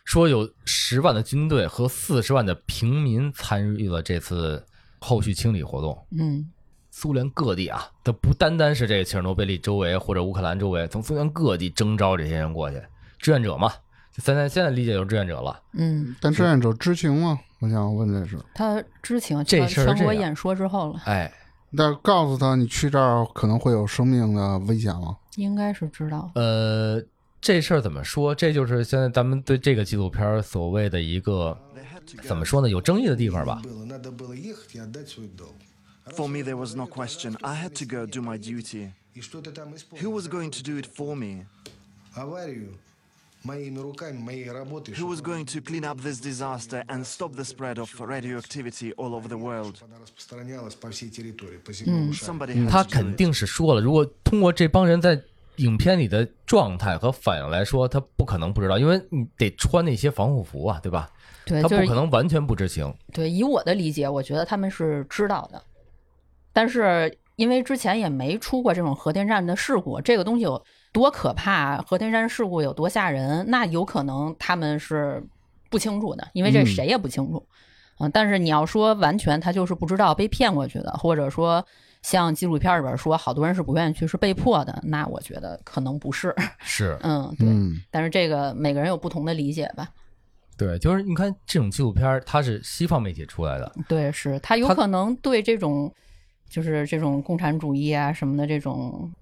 [0.04, 4.64] 说有十万的军队和四十万的平民参与了这次
[5.00, 6.06] 后续清理活动。
[6.16, 6.48] 嗯
[6.92, 12.80] 苏联各地啊，它不单单是这个切尔诺贝利周围或者乌克兰周围，从苏联各地征召这些人过去，
[13.18, 13.72] 志愿者嘛，
[14.18, 15.60] 现在现在理解就是志愿者了。
[15.72, 17.40] 嗯，但志愿者知情吗？
[17.60, 21.32] 我想问这是，他知情，这全全事儿是这样国演说之后了，哎，
[21.76, 25.16] 但是告诉他你去这儿可能会有生命的危险吗？
[25.36, 26.30] 应该是知道。
[26.34, 27.02] 呃，
[27.40, 28.34] 这事儿怎么说？
[28.34, 31.58] 这就是现在咱们对这个纪录片儿所谓的一个
[32.22, 32.68] 怎么说呢？
[32.68, 33.62] 有争议的地方吧。
[36.14, 37.34] For me, there was no question.
[37.40, 38.92] I had to go do my duty.
[40.02, 41.46] Who was going to do it for me?
[43.46, 49.14] Who was going to clean up this disaster and stop the spread of radioactivity all
[49.14, 49.74] over the world?
[52.70, 55.20] 他肯定是说了，如果通过这帮人在
[55.56, 61.10] 影片里的状态和反应来说，他不可能不知道，因为你得穿那些防护服啊，对吧？
[61.44, 62.92] 对，他不可能完全不知情。
[63.12, 65.62] 对，以我的理解，我觉得他们是知道的，
[66.52, 75.22] 但是因为之前也没出过这种核电站的事故，这个东西有多可怕，核电站事故有多吓人，那有可能他们是
[75.68, 77.44] 不清楚的，因为这嗯谁也不清楚。
[77.98, 81.64] 嗯，但是你要说完全他就是不知道被骗过去的，或者说
[82.02, 86.32] 像纪录片里边说好多人是不愿意去是被迫的，那我觉得可能不是。
[86.62, 87.48] 是嗯，对。
[87.48, 89.88] 嗯但是这个每个人有不同的理解吧。
[90.56, 95.92] 对，就是你看这种纪录片儿，它是西方媒体出来的，对，是他有可能对这种
[96.48, 99.12] 就是这种共产主义啊什么的这种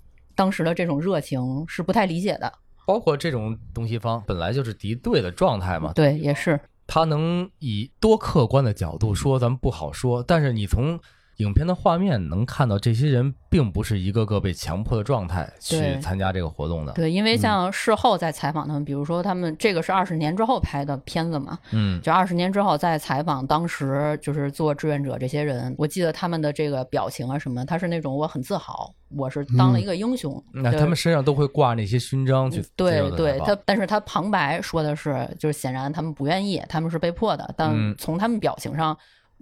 [0.42, 2.52] 当时的这种热情是不太理解的。
[2.84, 6.58] 包括这种东西方本来就是敌对的状态嘛，对，也是。
[6.84, 10.20] 他能以多客观的角度说，咱们不好说。
[10.20, 10.98] 但是你从
[11.42, 16.92] 影片的画面能看到，这些人并不是一个个被强迫的状态去参加这个活动的。
[16.92, 30.32] 对，因为像事后再采访他们，比如说他们这个是二十年之后拍的片子嘛，嗯，就二十年之后再采访当时就是做志愿者这些人，我记得他们的这个表情啊什么，他是那种我很自豪，我是当了一个英雄。
[30.52, 38.96] 对那他们身上都会挂那些勋章去对对他，但是他旁白说的是，就是显然他们不愿意，他们是被迫的，但嗯从他们表情上，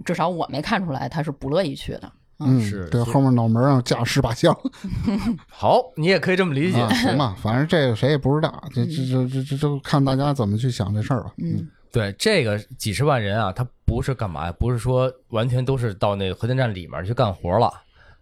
[0.05, 2.13] 至少我没看出来他是不乐意去的。
[2.43, 4.57] 嗯，是对后面脑门上架十把枪
[5.47, 6.81] 好，你也可以这么理解。
[6.81, 11.35] 啊，行吧，反正这个谁也不知道，这这这这这就看大家怎么去想这事儿吧。
[11.37, 14.53] 嗯，对，这个几十万人啊，他不是干嘛呀？
[14.59, 17.71] 不是说完全都是到那个核电站里面去干活了。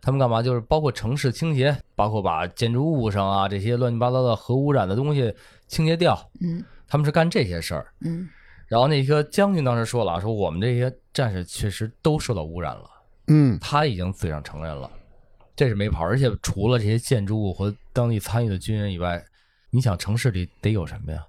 [0.01, 0.43] 他们干嘛？
[0.43, 5.33] 就是包括城市清洁，包括把建筑物上啊这些乱七八糟的核污染的东西
[5.69, 6.19] 清洁掉。
[6.41, 7.87] 嗯他们是干这些事儿。
[8.01, 8.29] 嗯
[8.69, 12.85] 然后那个将军当时说了啊，说我们这些战士确实都受到污染了，
[13.29, 14.91] 嗯他已经嘴上承认了，
[15.57, 16.05] 这是没跑。
[16.05, 19.25] 而且除了这些建筑物和当地参与的军人以外，
[19.71, 21.25] 你想城市里得有什么呀？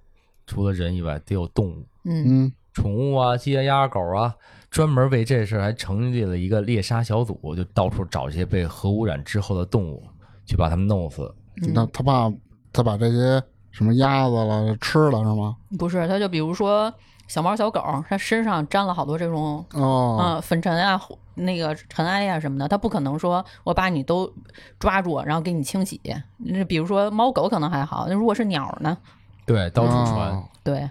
[0.45, 1.85] 除了人以外，得有动物。
[2.05, 4.33] 嗯嗯宠物啊，鸡啊、鸭啊、狗啊，
[4.69, 10.03] 专门为这事还成立了一个猎杀小组，就到处找一些被核污染之后的动物，
[10.45, 11.33] 去把它们弄死。
[11.73, 12.31] 那他爸
[12.71, 15.57] 他把这些什么鸭子了吃了是吗？
[15.77, 16.93] 不是，他就比如说
[17.29, 20.99] 小猫小狗，它身上沾了好多这种哦，嗯粉尘啊、
[21.35, 24.33] 那个尘埃呀、什么的，它不可能说我把你都
[24.79, 26.01] 抓住，然后给你清洗。
[26.37, 28.97] 那比如说猫狗可能还好，那如果是鸟呢？
[29.45, 30.31] 对，到处传。
[30.31, 30.89] 哦对，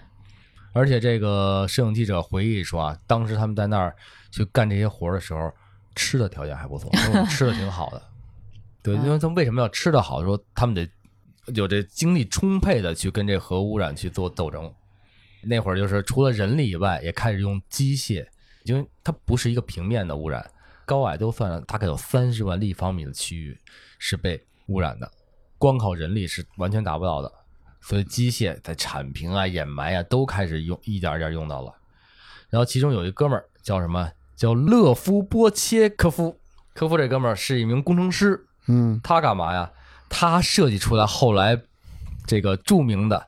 [0.72, 3.94] 而且这个摄影记者回忆说啊，当时他们在那儿
[4.30, 5.52] 去干这些活儿的时候，
[5.96, 8.00] 吃的条件还不错，说吃的挺好的。
[8.80, 10.22] 对，因为他们为什么要吃的好？
[10.24, 10.88] 说他们得
[11.54, 14.72] 有这精力充沛的去跟这核污染去做斗争。
[15.42, 18.26] 那会儿就是除了人力以外，也开始用机械，
[18.64, 20.48] 因为它不是一个平面的污染，
[20.84, 23.58] 高矮都算了，大概有三十万立方米的区域
[23.98, 25.10] 是被污染的，
[25.58, 27.32] 光靠人力是完全达不到的。
[27.80, 31.72] 所以机械在铲平啊、掩埋啊都开始用，一点一点用到了。
[32.50, 34.10] 然后其中有一哥们儿叫什么？
[34.36, 36.38] 叫勒夫波切科夫。
[36.74, 39.70] 科夫这哥们儿是一名工程师，嗯他干嘛呀？
[40.08, 41.60] 他设计出来后来
[42.26, 43.26] 这个著名的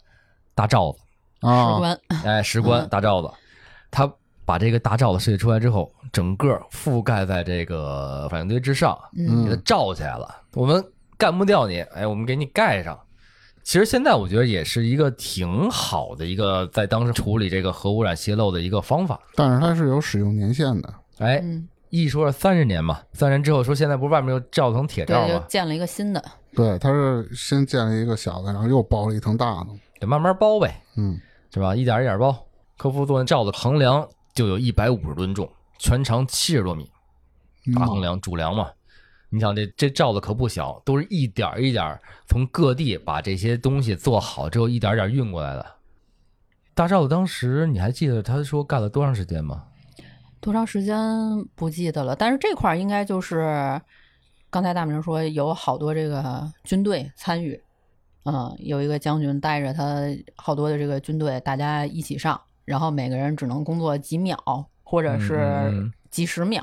[0.54, 0.99] 大罩子，
[1.40, 3.30] 士啊，官， 哎，石棺嗯大罩子。
[3.90, 4.10] 他
[4.44, 10.28] 把这个大罩子设计出来之后，整个覆盖在这个反应堆之上，嗯给它罩起来了。
[10.54, 10.84] 我们
[11.16, 12.98] 干不掉你，哎，我们给你盖上。
[13.62, 19.20] 其实现在我觉得也是一个挺好的一个在当时处理这个核污染泄漏的一个方法。
[19.36, 25.44] 但是它是有使用年限的，哎，嗯，一说是三十年嘛，三十年之后说现在不是外面又罩层铁罩对，就吗？
[25.46, 26.24] 建了一个新的。
[26.54, 29.68] 对，它是先建了一个小的，然后又包了一层大的，
[30.00, 31.20] 得慢慢包呗，嗯
[31.52, 31.74] 是吧？
[31.74, 32.46] 一点一点包。
[32.76, 36.90] 科夫做那罩子横梁就有一百五十吨重，全长七十多米，
[37.74, 38.70] 大横梁主梁嘛。
[39.28, 45.66] 你想这这罩子可不小，都是一点儿一点儿从各地把这些东西做好之后，一点点儿运过来的。
[46.74, 49.64] 大罩子当时你还记得他说干了多长时间吗？
[50.40, 50.96] 多长时间
[51.54, 53.80] 不记得了，但是这块儿应该就是
[54.48, 57.62] 刚才大明说有好多这个军队参与，
[58.24, 60.06] 嗯，有一个将军带着他
[60.36, 64.36] 好多的这个军队，大家一起上，然后每个人只能工作几秒
[64.82, 66.62] 或者是嗯几十秒，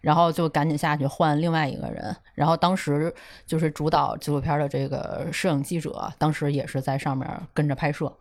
[0.00, 2.14] 然后就赶紧下去换另外一个人。
[2.34, 3.12] 然后当时
[3.46, 8.12] 就是主导纪录片的这个摄影记者，当时也是在上面跟着拍摄。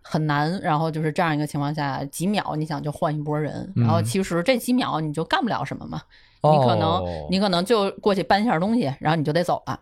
[0.00, 6.00] 很难，然后就是这样一个情况下，几秒你想就换一波人，然后嗯其实这几秒你就干不了什么嘛，
[6.42, 9.78] 你可能哦你可能就过去搬一下东西，然后你就得走了。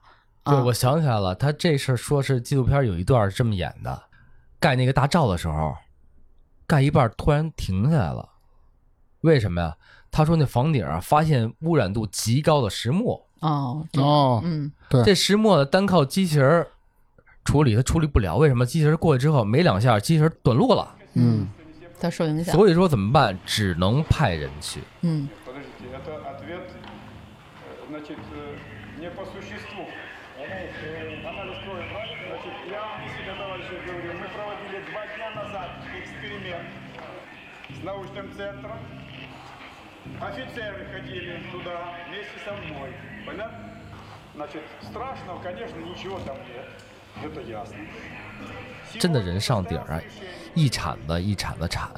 [0.47, 4.03] 对，啊我想起来了，他这事儿说是纪录片有一段这么演的：
[4.59, 5.74] 盖那个大罩的时候，
[6.66, 8.28] 盖一半突然停下来了，
[9.20, 9.76] 为什么呀？
[10.11, 16.66] 他说那房顶啊发现污染度极高的石墨，哦哦嗯对这石墨呢单靠机器人
[17.44, 18.36] 处理，它处理不了。
[18.36, 18.64] 为什么？
[18.64, 21.47] 机器人过去之后没两下，机器人短路了，嗯
[22.01, 22.55] 它受影响。
[22.55, 23.38] 所以说怎么办？
[23.44, 24.80] 只能派人去。
[25.03, 25.28] 嗯
[38.15, 38.80] с научным центром.
[40.19, 42.89] Офицеры ходили туда вместе со мной.
[43.26, 43.69] Понятно?
[44.34, 46.65] Значит, страшного, конечно, ничего там нет.
[47.22, 47.78] Это ясно.
[48.99, 50.01] 真的人上顶儿啊，
[50.55, 51.89] 一铲子一铲子铲，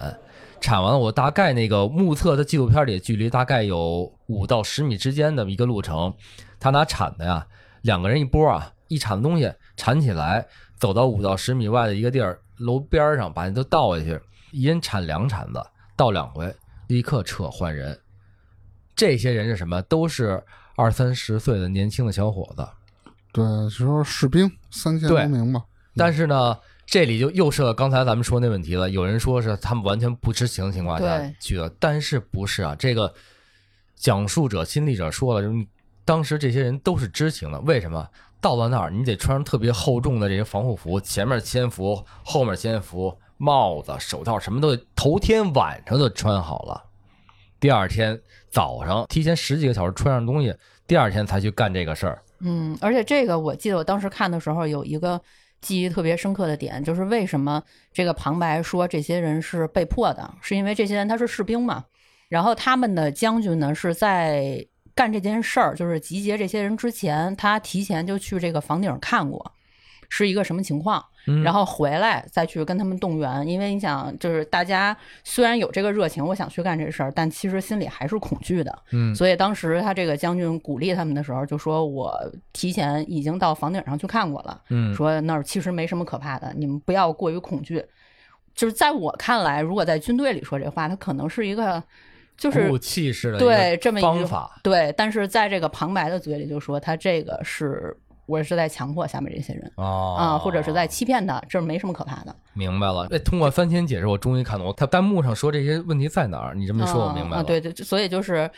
[0.60, 6.14] 铲完了我大概那个目测的纪录片里距离大概有五到十米之间的一个路程，
[6.60, 7.46] 他拿铲子呀，
[7.82, 10.46] 两个人一波啊，一铲东西铲起来，
[10.78, 14.20] 走到五到十米外的一个地儿楼边儿上，把那都倒下去，
[14.52, 15.64] 一人铲两铲子，
[15.99, 16.55] 倒两回，
[16.87, 17.99] 立刻撤换人。
[18.95, 19.83] 这些人是什么？
[19.83, 20.41] 都是
[20.77, 22.65] 二三十岁的年轻的小伙子。
[23.33, 25.65] 对，就说士兵三千多名嘛，
[25.97, 28.89] 但是呢，这里就又涉到刚才咱们说那问题了。
[28.89, 32.77] 有人说是他们完全不知情的情况下对去的，但是不是啊？
[32.79, 33.13] 这个
[33.97, 35.67] 讲述者、亲历者说了，就是
[36.05, 37.59] 当时这些人都是知情的。
[37.63, 38.09] 为什么？
[38.41, 46.85] 到了那儿，你得穿上特别厚重的这些防护服，前面先服，后面先服，帽子、手套什么都得头天晚上就穿好了，
[47.61, 48.21] 第二天
[48.51, 50.55] 早上提前十几个小时穿上东西，
[50.87, 52.23] 第二天才去干这个事儿。
[52.41, 55.21] 嗯，而且这个我记得我当时看的时候有一个
[55.61, 57.63] 记忆特别深刻的点，就是为什么
[57.93, 61.85] 这个旁白说这些人是被迫的，是因为这些人他是士兵嘛，
[62.29, 69.53] 然后他们的将军呢是在干这件事儿，就是集结这些人之前，他提前就去这个房顶看过。
[70.11, 78.77] 是一个什么情况，嗯然后回来再去跟他们动员，因为你想，就是大家虽然有这个热情，我想去干这事儿，但其实心里还是恐惧的。
[78.93, 82.13] 嗯所以当时他这个将军鼓励他们的时候，就说我
[82.53, 87.85] 提前已经到房顶上去看过了，嗯说那儿其实没什么可怕的，你们不要过于恐惧。
[88.55, 91.81] 就是在我看来，如果在军队里说这话，他可能是一个
[92.37, 94.61] 就是气势的对这么一句方法。
[94.65, 97.97] 对，但是在这个旁白的嘴里就说他这个是
[98.29, 102.37] 我是在强迫下面这些人哦啊、或者是在欺骗他，这没什么可怕的。
[102.53, 103.09] 明白了。
[103.11, 106.55] 哎，通过番茄解释，我终于看懂他弹幕上说这些问题在哪儿。
[106.55, 107.43] 你这么一说，我明白了。
[107.43, 108.51] 对对，所以就是，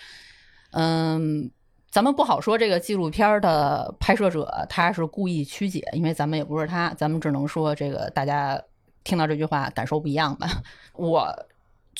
[0.73, 1.49] 嗯，
[1.89, 8.61] 咱们不好说这个纪录片儿的拍摄者他是故意曲解，因为咱们也不是他，咱们只能说这个大家
[9.05, 10.49] 听到这句话感受不一样吧。
[10.95, 11.33] 我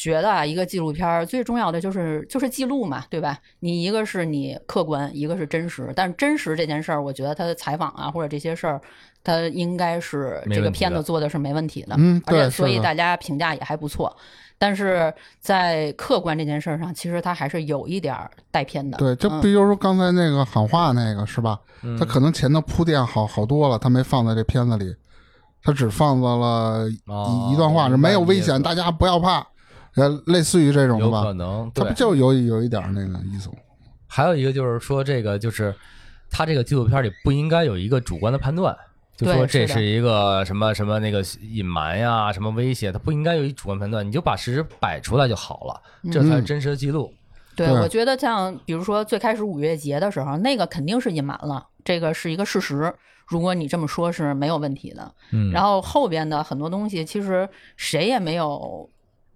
[0.01, 3.39] 觉得啊，一个纪录片最重要的就是就是记录嘛，对吧？
[3.59, 8.81] 你一个是你客观，一个是真实，但是真实这件事儿，我觉得他的采访啊或者这些事儿，
[9.23, 14.17] 他应该是这个片子做的是没问题的，嗯而且对所以大家评价也还不错。
[14.57, 18.17] 但是在客观这件事儿上，其实他还是有一点
[18.51, 18.99] 带偏的。
[18.99, 21.59] 对，就嗯比如说刚才那个喊话那个是吧？
[21.83, 24.95] 嗯他可能前头铺垫好好多了，他没放在这片子里，
[25.63, 29.47] 他只放到了一、哦一段话，是没有危险，大家不要怕，
[29.97, 31.23] 呃，类似于这种的有吧？
[31.23, 31.71] 可能。
[31.75, 33.57] 对他不，就有有一点那个意思吗？
[34.07, 35.75] 还有一个就是说，这个就是
[36.31, 38.77] 他这个纪录片里不应该有一个主观的判断，
[39.17, 45.81] 就说对是的这是一个什么什么那个隐瞒呀，什么威胁，他不应该有一主观判断，你就把事实摆出来就好了，
[46.13, 47.13] 这才是真实的记录。
[47.55, 52.93] 对，对我觉得像比如说最开始五月节的时候，那个肯定是隐瞒了，这个是一个事实。
[53.27, 55.15] 如果你这么说，是没有问题的。
[55.31, 58.89] 嗯，然后后边的很多东西，其实谁也没有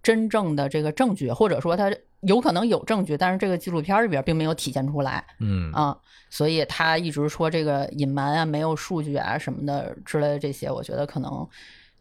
[0.05, 1.91] 真正的这个证据，或者说他
[2.21, 5.97] 有可能有证据，但是这个纪录片里边并没有体现出来嗯啊，
[6.31, 11.49] 所以他一直说这个隐瞒啊、没有数据啊什么的之类的这些，我觉得可能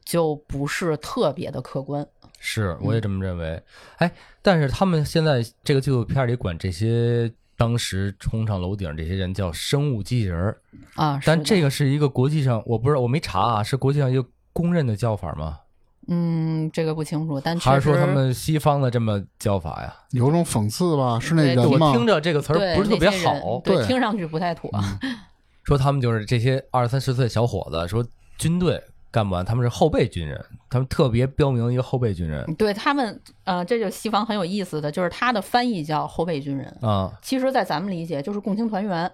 [0.06, 2.06] 就不是特别的客观。
[2.40, 3.62] 是，我也这么认为。
[3.98, 10.62] 哎，但是他们现在这个纪录片里管这些当时冲上楼顶这些人叫生物机器人儿，
[10.96, 15.60] 啊，但这个是一个国际上我不知道，我没查啊，是国际上一个公认的叫法吗？
[16.08, 19.94] 嗯，这个不清楚，但确实还是说他们西方的这么叫法呀？
[20.12, 21.20] 有种讽刺吧？
[21.20, 21.92] 是那对人吗？
[21.92, 24.70] 我听着这个词儿不是特别好，对，对听上去不太妥。
[25.64, 28.06] 说他们就是这些二三十岁小伙子，说
[28.38, 39.10] 军队干不完，他们是后备军人，他们特别标明一个后备军人对他们，呃，这就西方很有意思的，就是他的翻译叫后备军人，啊其实，在咱们理解就是共青团员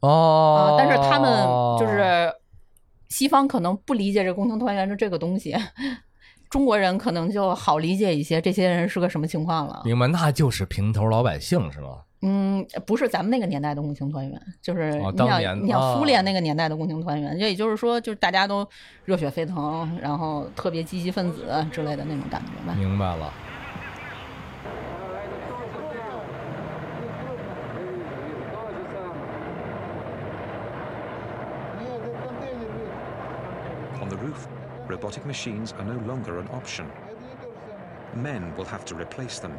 [0.00, 1.44] 哦啊，，但是他们
[1.76, 2.32] 就是
[3.14, 5.54] 西方可能不理解这共青团员的这个东西，
[6.50, 9.82] 中国人可能就好理解一些，这些人是个什么情况了。
[9.84, 12.00] 明白，那就是平头老百姓是吗？
[12.22, 18.66] 嗯，不是咱们那个年代的共青团员，就是哦你想、当年你想哦苏联那个年代的共青团员，就也就是说，就是大家都
[19.04, 22.74] 热血沸腾，然后特别积极分子之类的那种感觉吧。
[22.76, 23.32] 明白了。
[34.94, 36.88] Robotic machines are no longer an option.
[38.14, 39.58] Men will have to replace them.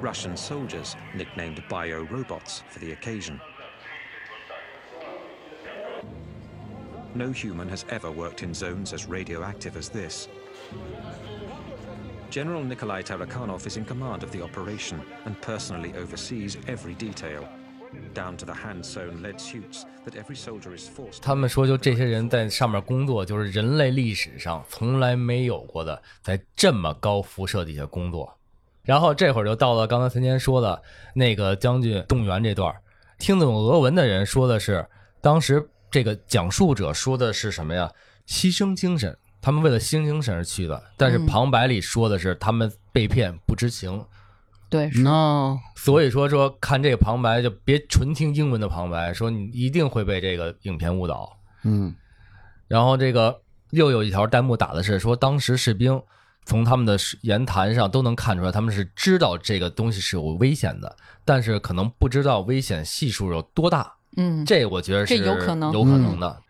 [0.00, 3.38] Russian soldiers nicknamed bio-robots for the occasion.
[7.14, 10.26] No human has ever worked in zones as radioactive as this.
[12.30, 17.46] General Nikolai Tarakanov is in command of the operation and personally oversees every detail,
[18.14, 28.38] down to the hand-sewn lead suits that every soldier is forced 他们说，就这些人在上面工作，就是人类历史上从来没有过的，在这么高辐射底下工作。
[28.82, 30.82] 然后这会儿就到了刚才三千说的
[31.14, 32.74] 那个将军动员这段，
[33.18, 34.86] 听得懂俄文的人说的是，
[35.20, 37.90] 当时这个讲述者说的是什么呀？
[38.26, 40.82] 牺牲精神，他们为了牺牲精神而去的。
[40.96, 44.02] 但是嗯旁白里说的是他们被骗不知情，
[44.70, 51.36] 对，是那所以说说看这个旁白就别纯听英文的旁白，说你一定会被这个影片误导。
[51.62, 51.94] 嗯，
[52.66, 53.40] 然后这个
[53.70, 56.00] 又有一条弹幕打的是说，当时士兵
[56.44, 63.94] 从他们的言谈上都能看出来，他们是知道这个东西是有危险的，但是可能不知道危险系数有多大。
[64.16, 66.42] 嗯，这我觉得是有可能有可能的。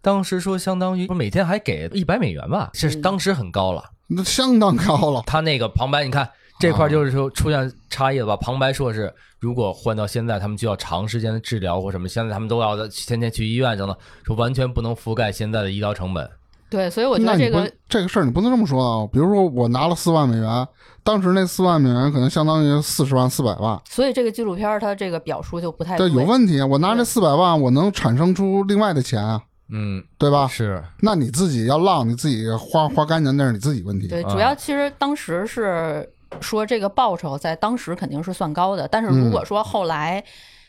[0.00, 3.92] 当时说相当于每天还给一百美元吧，这是当时很高了。
[4.06, 5.22] 那相当高了。
[5.26, 8.36] 他那个旁白，你看这块就是说出现差异了吧？
[8.36, 16.28] 旁白说是，如果换到现在，他们就要长时间的治疗或什么，现在他们都要天天去医院等等，说完全不能覆盖现在的医疗成本。
[16.70, 19.08] 对，所以我觉得这个这个事儿你不能这么说啊。
[19.12, 20.66] 比如说我拿了四万美元，
[21.04, 26.66] 当时那四万美元可能相当于四十万、四百万，所以这个纪录片它这个表述就不太对有问题啊！
[26.66, 29.40] 我拿这四百万，我能产生出另外的钱啊，
[29.70, 30.48] 嗯，对吧？
[30.48, 34.08] 是，那你自己要浪，你自己花花干净，那是你自己问题。
[34.08, 36.08] 对，啊主要其实当时是
[36.40, 40.22] 说这个报酬在当时肯定是算高的，但是如果说后来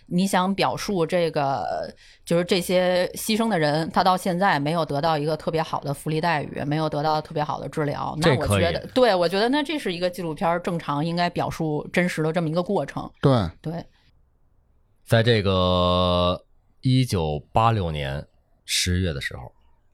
[0.08, 1.92] 你想表述这个，
[2.24, 13.12] 就是这些牺牲的人，他到现在没有得到一个特别好的福利待遇，没有得到特别好的治疗，那这可以我觉得，对我觉得那这是一个纪录片正常应该表述真实的这么一个过程。
[13.20, 13.86] 对，对，
[15.06, 16.40] 在这个
[16.82, 18.24] 一九八六年
[18.64, 19.52] 十月的时候，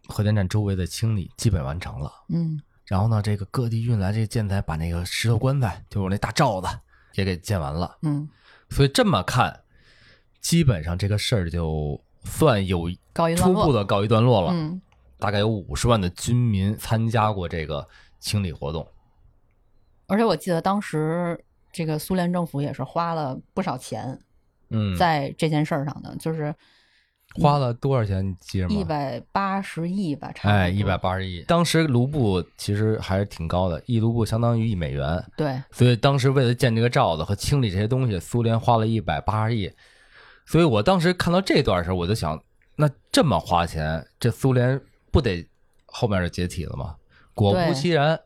[0.09, 2.11] 核电站周围的清理基本完成了。
[2.27, 2.61] 嗯
[2.91, 6.67] 然后呢，这个各地运来这个建材，把那个石头棺材，就是那大罩子
[7.13, 7.97] 也给建完了。
[8.01, 8.27] 嗯，
[8.69, 9.61] 所以这么看，
[10.41, 14.51] 基本上这个事儿就算有告一段落初步的告一段落了。
[14.51, 14.81] 嗯
[15.17, 17.87] 大概有五十万的军民参加过这个
[18.19, 18.85] 清理活动。
[20.07, 24.19] 而且我记得当时这个苏联政府也是花了不少钱
[24.69, 26.53] 嗯，在这件事儿上的，就是
[27.35, 28.27] 花了多少钱？
[28.27, 28.75] 你记着吗？
[28.75, 30.51] 一百八十亿吧，差不多。
[30.53, 31.43] 哎，一百八十亿。
[31.43, 35.23] 当时卢布其实还是挺高的，一卢布相当于一美元。
[35.37, 39.71] 对，所以当时为了建这个罩子和清理这些东西，苏联花了一百八十亿。
[40.45, 42.37] 所以我当时看到这段的时候，我就想，
[42.75, 44.79] 那这么花钱，这苏联
[45.11, 45.47] 不得
[45.85, 46.95] 后面就解体了吗？
[47.33, 48.19] 果不其然，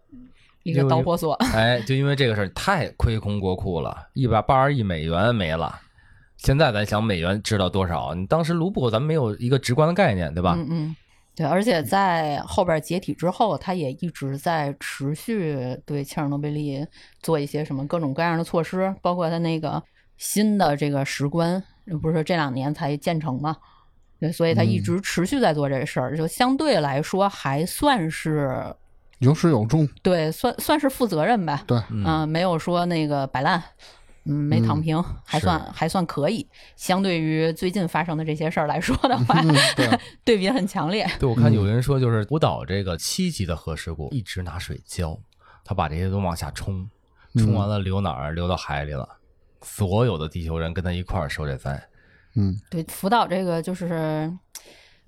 [0.64, 1.34] 一个导火索。
[1.34, 5.80] 哎，就因为这个事儿太亏空国库了，一百八十亿美元没了。
[6.46, 8.14] 现在咱想美元知道多少？
[8.14, 10.54] 你当时卢布咱们没有一个直观的概念，对吧？
[10.56, 10.96] 嗯嗯，
[11.36, 16.86] 对，而且在后边解体之后，他也一直在持续对切尔诺贝利
[17.20, 19.82] 做一些什么各种各样的措施，包括他那个
[20.18, 21.64] 新的这个石棺，
[22.00, 23.58] 不是这两年才建成嘛？
[24.20, 28.72] 对，所以他一直持续在做这事儿，就相对来说还算是
[29.18, 29.89] 有始有终。
[30.04, 31.64] 对，算算是负责任吧。
[31.66, 33.64] 对，嗯、没有说那个摆烂，
[34.26, 36.47] 嗯，没躺平，还算还算可以。
[36.76, 39.41] 相对于最近发生的这些事儿来说的话，
[39.76, 41.07] 对 对比很强烈。
[41.19, 45.17] 对，我看有人说，就是福岛这个七级的核事故，一直拿水浇，
[45.63, 46.89] 他把这些都往下冲，
[47.36, 48.34] 冲完了流哪儿？
[48.34, 49.07] 流到海里了。
[49.61, 51.82] 所有的地球人跟他一块儿受这灾。
[52.36, 54.32] 嗯，对，福岛这个就是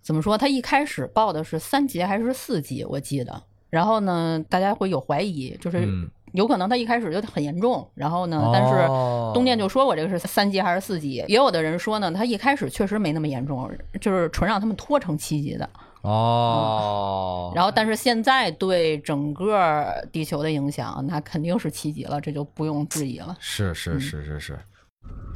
[0.01, 0.37] 怎么说？
[0.37, 2.83] 他一开始报的是三级还是四级？
[2.85, 3.43] 我记得。
[3.69, 13.69] 然后呢，大家会有怀疑，就是嗯有可能他一开始就很严重，然后呢，但是哦东电就说我这个是三级还是四级，也有的人说呢，他一开始确实没那么严重，
[14.01, 15.69] 就是纯让他们拖成七级的。
[16.03, 23.35] 哦，然后，但是现在对整个地球的影响，那肯定是七级了，这就不用质疑了。
[23.39, 24.59] 是是是是是。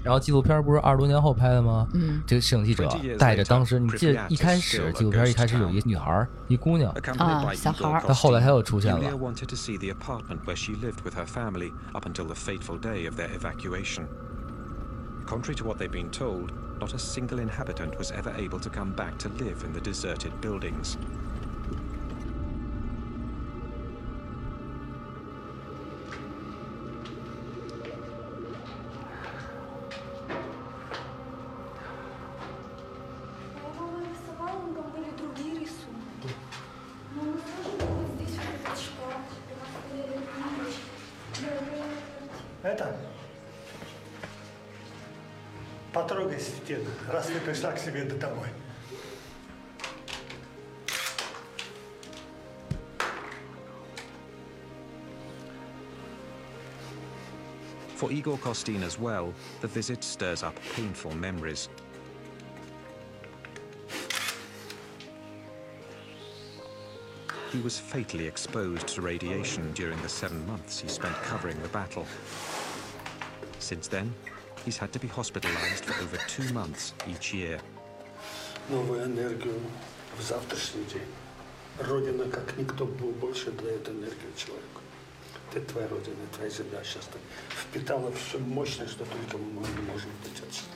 [0.04, 1.88] 然后纪录片不是二十多年后拍的吗？
[1.94, 9.00] 嗯，这个摄影记者带着当时，你记得一开始纪录片一开始有一女孩，一姑娘 by 小孩儿 Igor 她后来她又出现了.
[15.28, 16.50] Contrary to what they've been told,
[16.80, 20.32] not a single inhabitant was ever able to come back to live in the deserted
[20.42, 20.98] buildings.
[58.51, 61.69] For Igor Kostin as well, the visit stirs up painful memories.
[67.53, 72.05] He was fatally exposed to radiation during the seven months he spent covering the battle.
[73.61, 74.13] Since then,
[74.65, 77.61] he's had to be hospitalized for over two months each year.
[78.69, 79.61] Новую энергию
[80.19, 81.13] в завтрашний день.
[81.79, 84.80] Родина, как никто был больше, дает энергию человеку.
[85.53, 90.43] Это твоя родина, твоя земля сейчас так впитала всю мощность, что только мы можем дать
[90.43, 90.75] отсюда.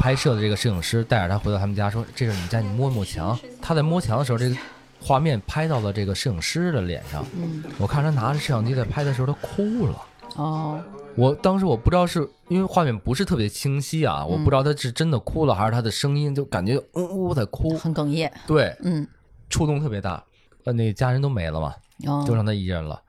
[0.00, 4.56] 拍摄的这个摄影师带着他回到他们家，说：“这是你家，你摸摸墙。”他在摸墙的时候，这个
[5.00, 7.24] 画面拍到了这个摄影师的脸上。
[7.36, 10.02] 嗯，我看他拿着摄像机在拍的时候，他哭了。
[10.36, 10.80] 哦，
[11.16, 18.32] 我当时我不知道是因为画面不是特别清晰啊，我不知道他是真的哭了，还是他的声音就感觉呜呜在哭，很哽咽。
[18.46, 19.06] 对，嗯，
[19.50, 20.24] 触动特别大。
[20.64, 21.74] 呃，那家人都没了嘛，
[22.07, 23.01] 哦就剩他一人了。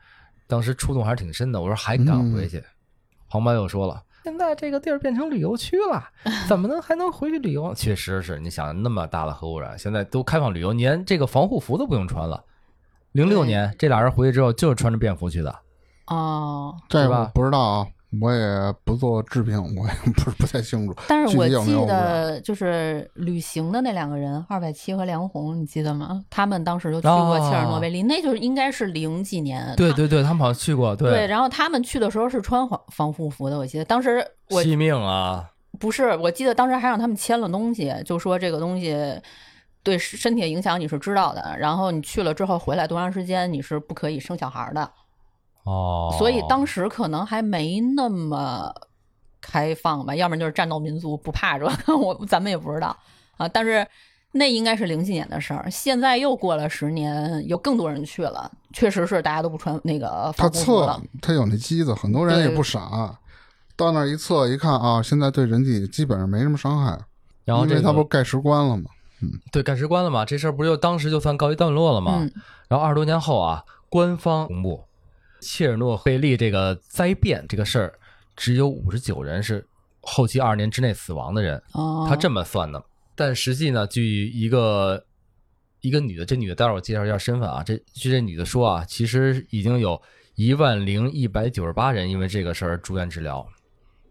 [0.46, 1.60] 当时触动还是挺深的。
[1.60, 2.62] 我说还敢回去？
[3.26, 6.04] 黄班又说了，现在这个地儿变成旅游区了，
[6.46, 7.72] 怎么能还能回去旅游？
[7.76, 12.44] 确实是，你想那么大的核污染，现在都开放旅游，连这个防护服都不用穿了。
[13.12, 15.58] 零六年这俩人回去之后，就是穿着便服去的。
[16.06, 17.86] 哦，这我是吧不知道啊，
[18.20, 20.94] 我也不做治病，我也不是不太清楚。
[21.08, 26.24] 但是我记得就是旅行的那两个人，二百七和梁红，你记得吗？
[26.30, 29.74] 他们当时就去过切尔诺贝利，那就是应该是零几年。
[29.76, 35.50] 对对对，他们好像去过，对，然后他们去的时候是穿防防护服的，我记得当时我惜命啊！
[35.80, 38.96] 不是，我记得当时还让他们签了东西，就说这个东西
[39.82, 44.90] 对身体的影响你是知道的，然后你去了之后回来多长时间你是不可以生小孩的。
[45.64, 48.72] 哦，所以当时可能还没那么
[49.40, 52.96] 开放吧，要不然就是战斗民族不怕这个， 我咱们也不知道
[53.36, 53.48] 啊。
[53.48, 53.86] 但是
[54.32, 63.18] 那应该是零几年的事儿，现在又过了十年，有更多人去了，确实是大家都不穿那个他测防护服了。，他有那机子，很多人也不傻，
[63.76, 66.98] 到那儿一测一看啊，现在对人体基本上没什么伤害，
[67.44, 68.84] 然后这个他不是盖石棺了吗？
[69.50, 72.18] 对盖石棺了嘛，这事儿不就当时就算告一段落了吗？
[72.18, 72.30] 嗯
[72.68, 74.82] 然后二十多年后啊，官方公布
[75.44, 77.98] 切尔诺贝利这个灾变这个事儿，
[78.34, 79.66] 只有五十九人是
[80.00, 82.82] 后期二十年之内死亡的人，哦，他这么算的。
[83.14, 85.04] 但实际呢，据一个
[85.82, 87.62] 一个女的，这女的待会儿我介绍一下身份啊。
[87.62, 90.00] 这据这女的说啊，其实已经有
[90.34, 93.46] 一万零一百九十八人因为这个事儿住院治疗。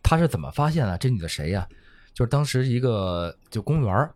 [0.03, 0.97] 她是怎么发现的？
[0.97, 1.67] 这女的谁呀、
[2.13, 4.13] 就是当时一个就公园儿，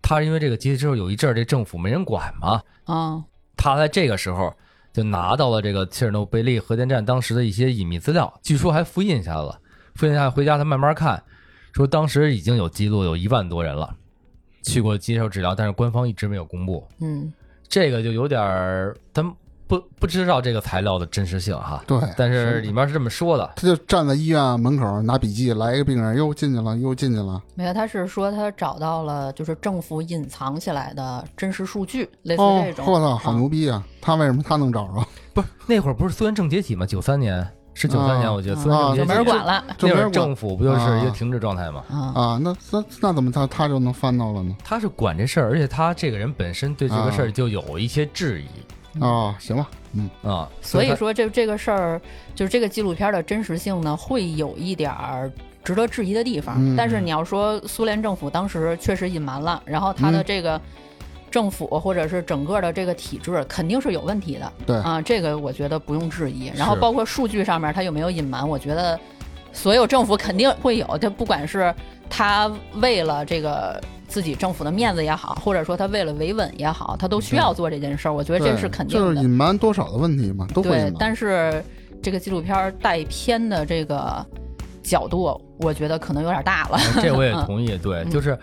[0.00, 3.24] 她因为这个集体之后有一阵儿这政府没人管嘛，啊，
[3.56, 4.54] 他在这个时候
[4.94, 9.60] 就拿到了这个切尔诺贝利核电站当时的一些隐秘资料，据说还复印下来了。
[9.96, 11.20] 复印下来回家他慢慢看，
[11.72, 13.92] 说当时已经有记录，有一万多人了
[14.62, 16.86] 去过接受治疗，但是官方一直没有公布。
[17.00, 17.32] 嗯
[17.68, 19.34] 这个就有点儿，咱
[19.78, 21.82] 不不知道这个材料的真实性哈。
[21.86, 27.42] 对但是里面是这么说的，他就站在医院门口拿笔记，来一个病人，又进去了，又进去了。
[27.54, 32.86] 没有，他是说他找到了就是政府隐藏起来的真实数据，类似哦这，种。
[32.86, 33.84] 我操，好啊牛逼啊！
[34.00, 35.04] 他为什么他能找着？
[35.34, 36.86] 不是那会儿不是苏联正解体吗？
[36.86, 39.64] 九三年是九三年，啊我觉得苏联正解体就没人管了。
[39.80, 41.82] 那会儿政府不就是一个啊停滞状态吗？
[41.90, 42.40] 啊，啊？
[42.40, 44.54] 那那那怎么他他就能翻到了呢？
[44.62, 48.46] 他是管这事儿，而且他这个人本身对这个事儿就有一些质疑
[49.00, 52.00] 啊，行吧，嗯，啊，所以说这这个事儿，
[52.34, 55.30] 就是这个纪录片的真实性呢，会有一点儿
[55.64, 56.56] 值得质疑的地方。
[56.58, 60.60] 嗯但是你要说苏联政府当时确实隐瞒了，然后他的嗯这个
[61.30, 64.52] 政府或者是整个的这个体制肯定是有问题的。
[64.66, 66.52] 对啊，这个我觉得不用质疑。
[66.54, 68.98] 然后包括数据上面他有没有隐瞒，我觉得
[69.52, 70.98] 所有政府肯定会有。
[70.98, 71.74] 他不管是
[72.08, 73.82] 他为了这个。
[74.14, 78.12] 自己政府的面子也好，或者说他为了维稳也好，他都需要做这件事儿。
[78.12, 79.12] 我觉得这是肯定的。
[79.12, 80.96] 就是隐瞒多少的问题嘛，都会隐对，。
[81.00, 81.60] 但是
[82.00, 84.24] 这个纪录片带偏的这个
[84.84, 86.78] 角度，我觉得可能有点大了。
[87.02, 88.38] 这我也嗯同意，对，嗯就是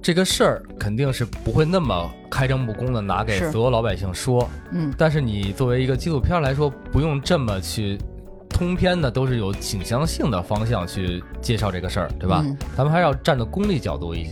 [0.00, 7.98] 这个事儿肯定是不会那么开诚布公的拿给所有老百姓说，嗯，但是你作为一个纪录片来说，不用这么去
[8.48, 12.42] 通篇的都是有倾向性的方向去介绍这个事儿，对吧？
[12.42, 14.24] 嗯咱们还是要站在功利角度一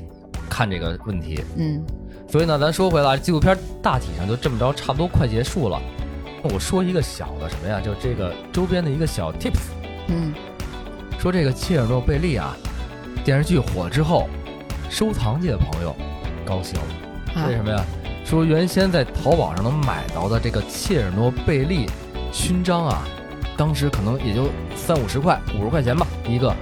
[0.50, 1.42] 看这个问题。
[1.56, 1.82] 嗯
[2.28, 5.80] 所以呢，咱说回来，纪录片大体上就这么着，差不多快结束了。
[6.42, 7.80] 我说一个小的什么呀？
[7.80, 9.70] 就这个周边的一个小 tips，
[10.08, 10.32] 嗯
[11.18, 12.56] 说这个切尔诺贝利啊，
[13.24, 14.28] 电视剧火之后，
[14.88, 15.94] 收藏界的朋友
[16.46, 16.78] 高兴
[17.46, 17.84] 为什么呀？
[18.24, 21.86] 说原先在淘宝上能买到的这个切尔诺贝利
[22.32, 23.02] 勋章啊，
[23.56, 26.54] 当时可能也就三五十块、五十块钱吧一个，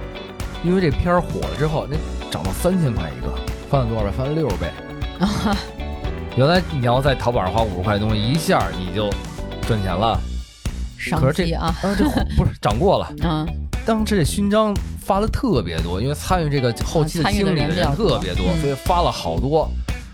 [0.63, 1.95] 因为这片儿火了之后，那
[2.31, 3.31] 涨到三千块一个，
[3.69, 4.11] 翻了多少倍？
[4.11, 4.67] 翻了六十倍。
[6.35, 9.09] 原来你要在淘宝上花五十块的东西，一下你就
[9.67, 10.19] 赚钱了。
[10.97, 12.05] 商可是这机啊，啊，这
[12.35, 13.13] 不是涨过了。
[13.23, 13.47] 嗯
[13.85, 19.67] 当时这勋章发的特别多，因为参与这个后期的清理的人特别多，嗯所以发了好多。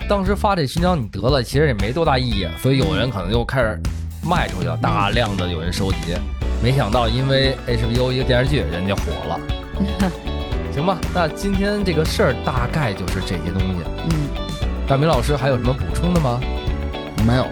[0.08, 3.78] 当时发这勋章你得了，其实也没多大意义，所以有人可能就开始
[4.24, 5.98] 卖出去了，大量的有人收集。
[6.64, 9.40] 没想到因为 HBO 一个电视剧，人家火了。
[10.76, 13.78] 行吧，那今天这个事儿大概就是这些东西。
[14.10, 14.28] 嗯，
[14.86, 16.38] 大明老师还有什么补充的吗？
[17.26, 17.48] 没有，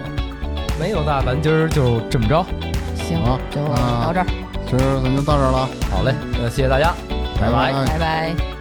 [0.77, 2.45] 没有，那咱今儿就这么着。
[2.95, 4.25] 行好，就那到这儿，
[4.67, 6.93] 今儿咱就到这儿了，好嘞，那谢谢大家，
[7.39, 8.52] 拜拜拜拜拜。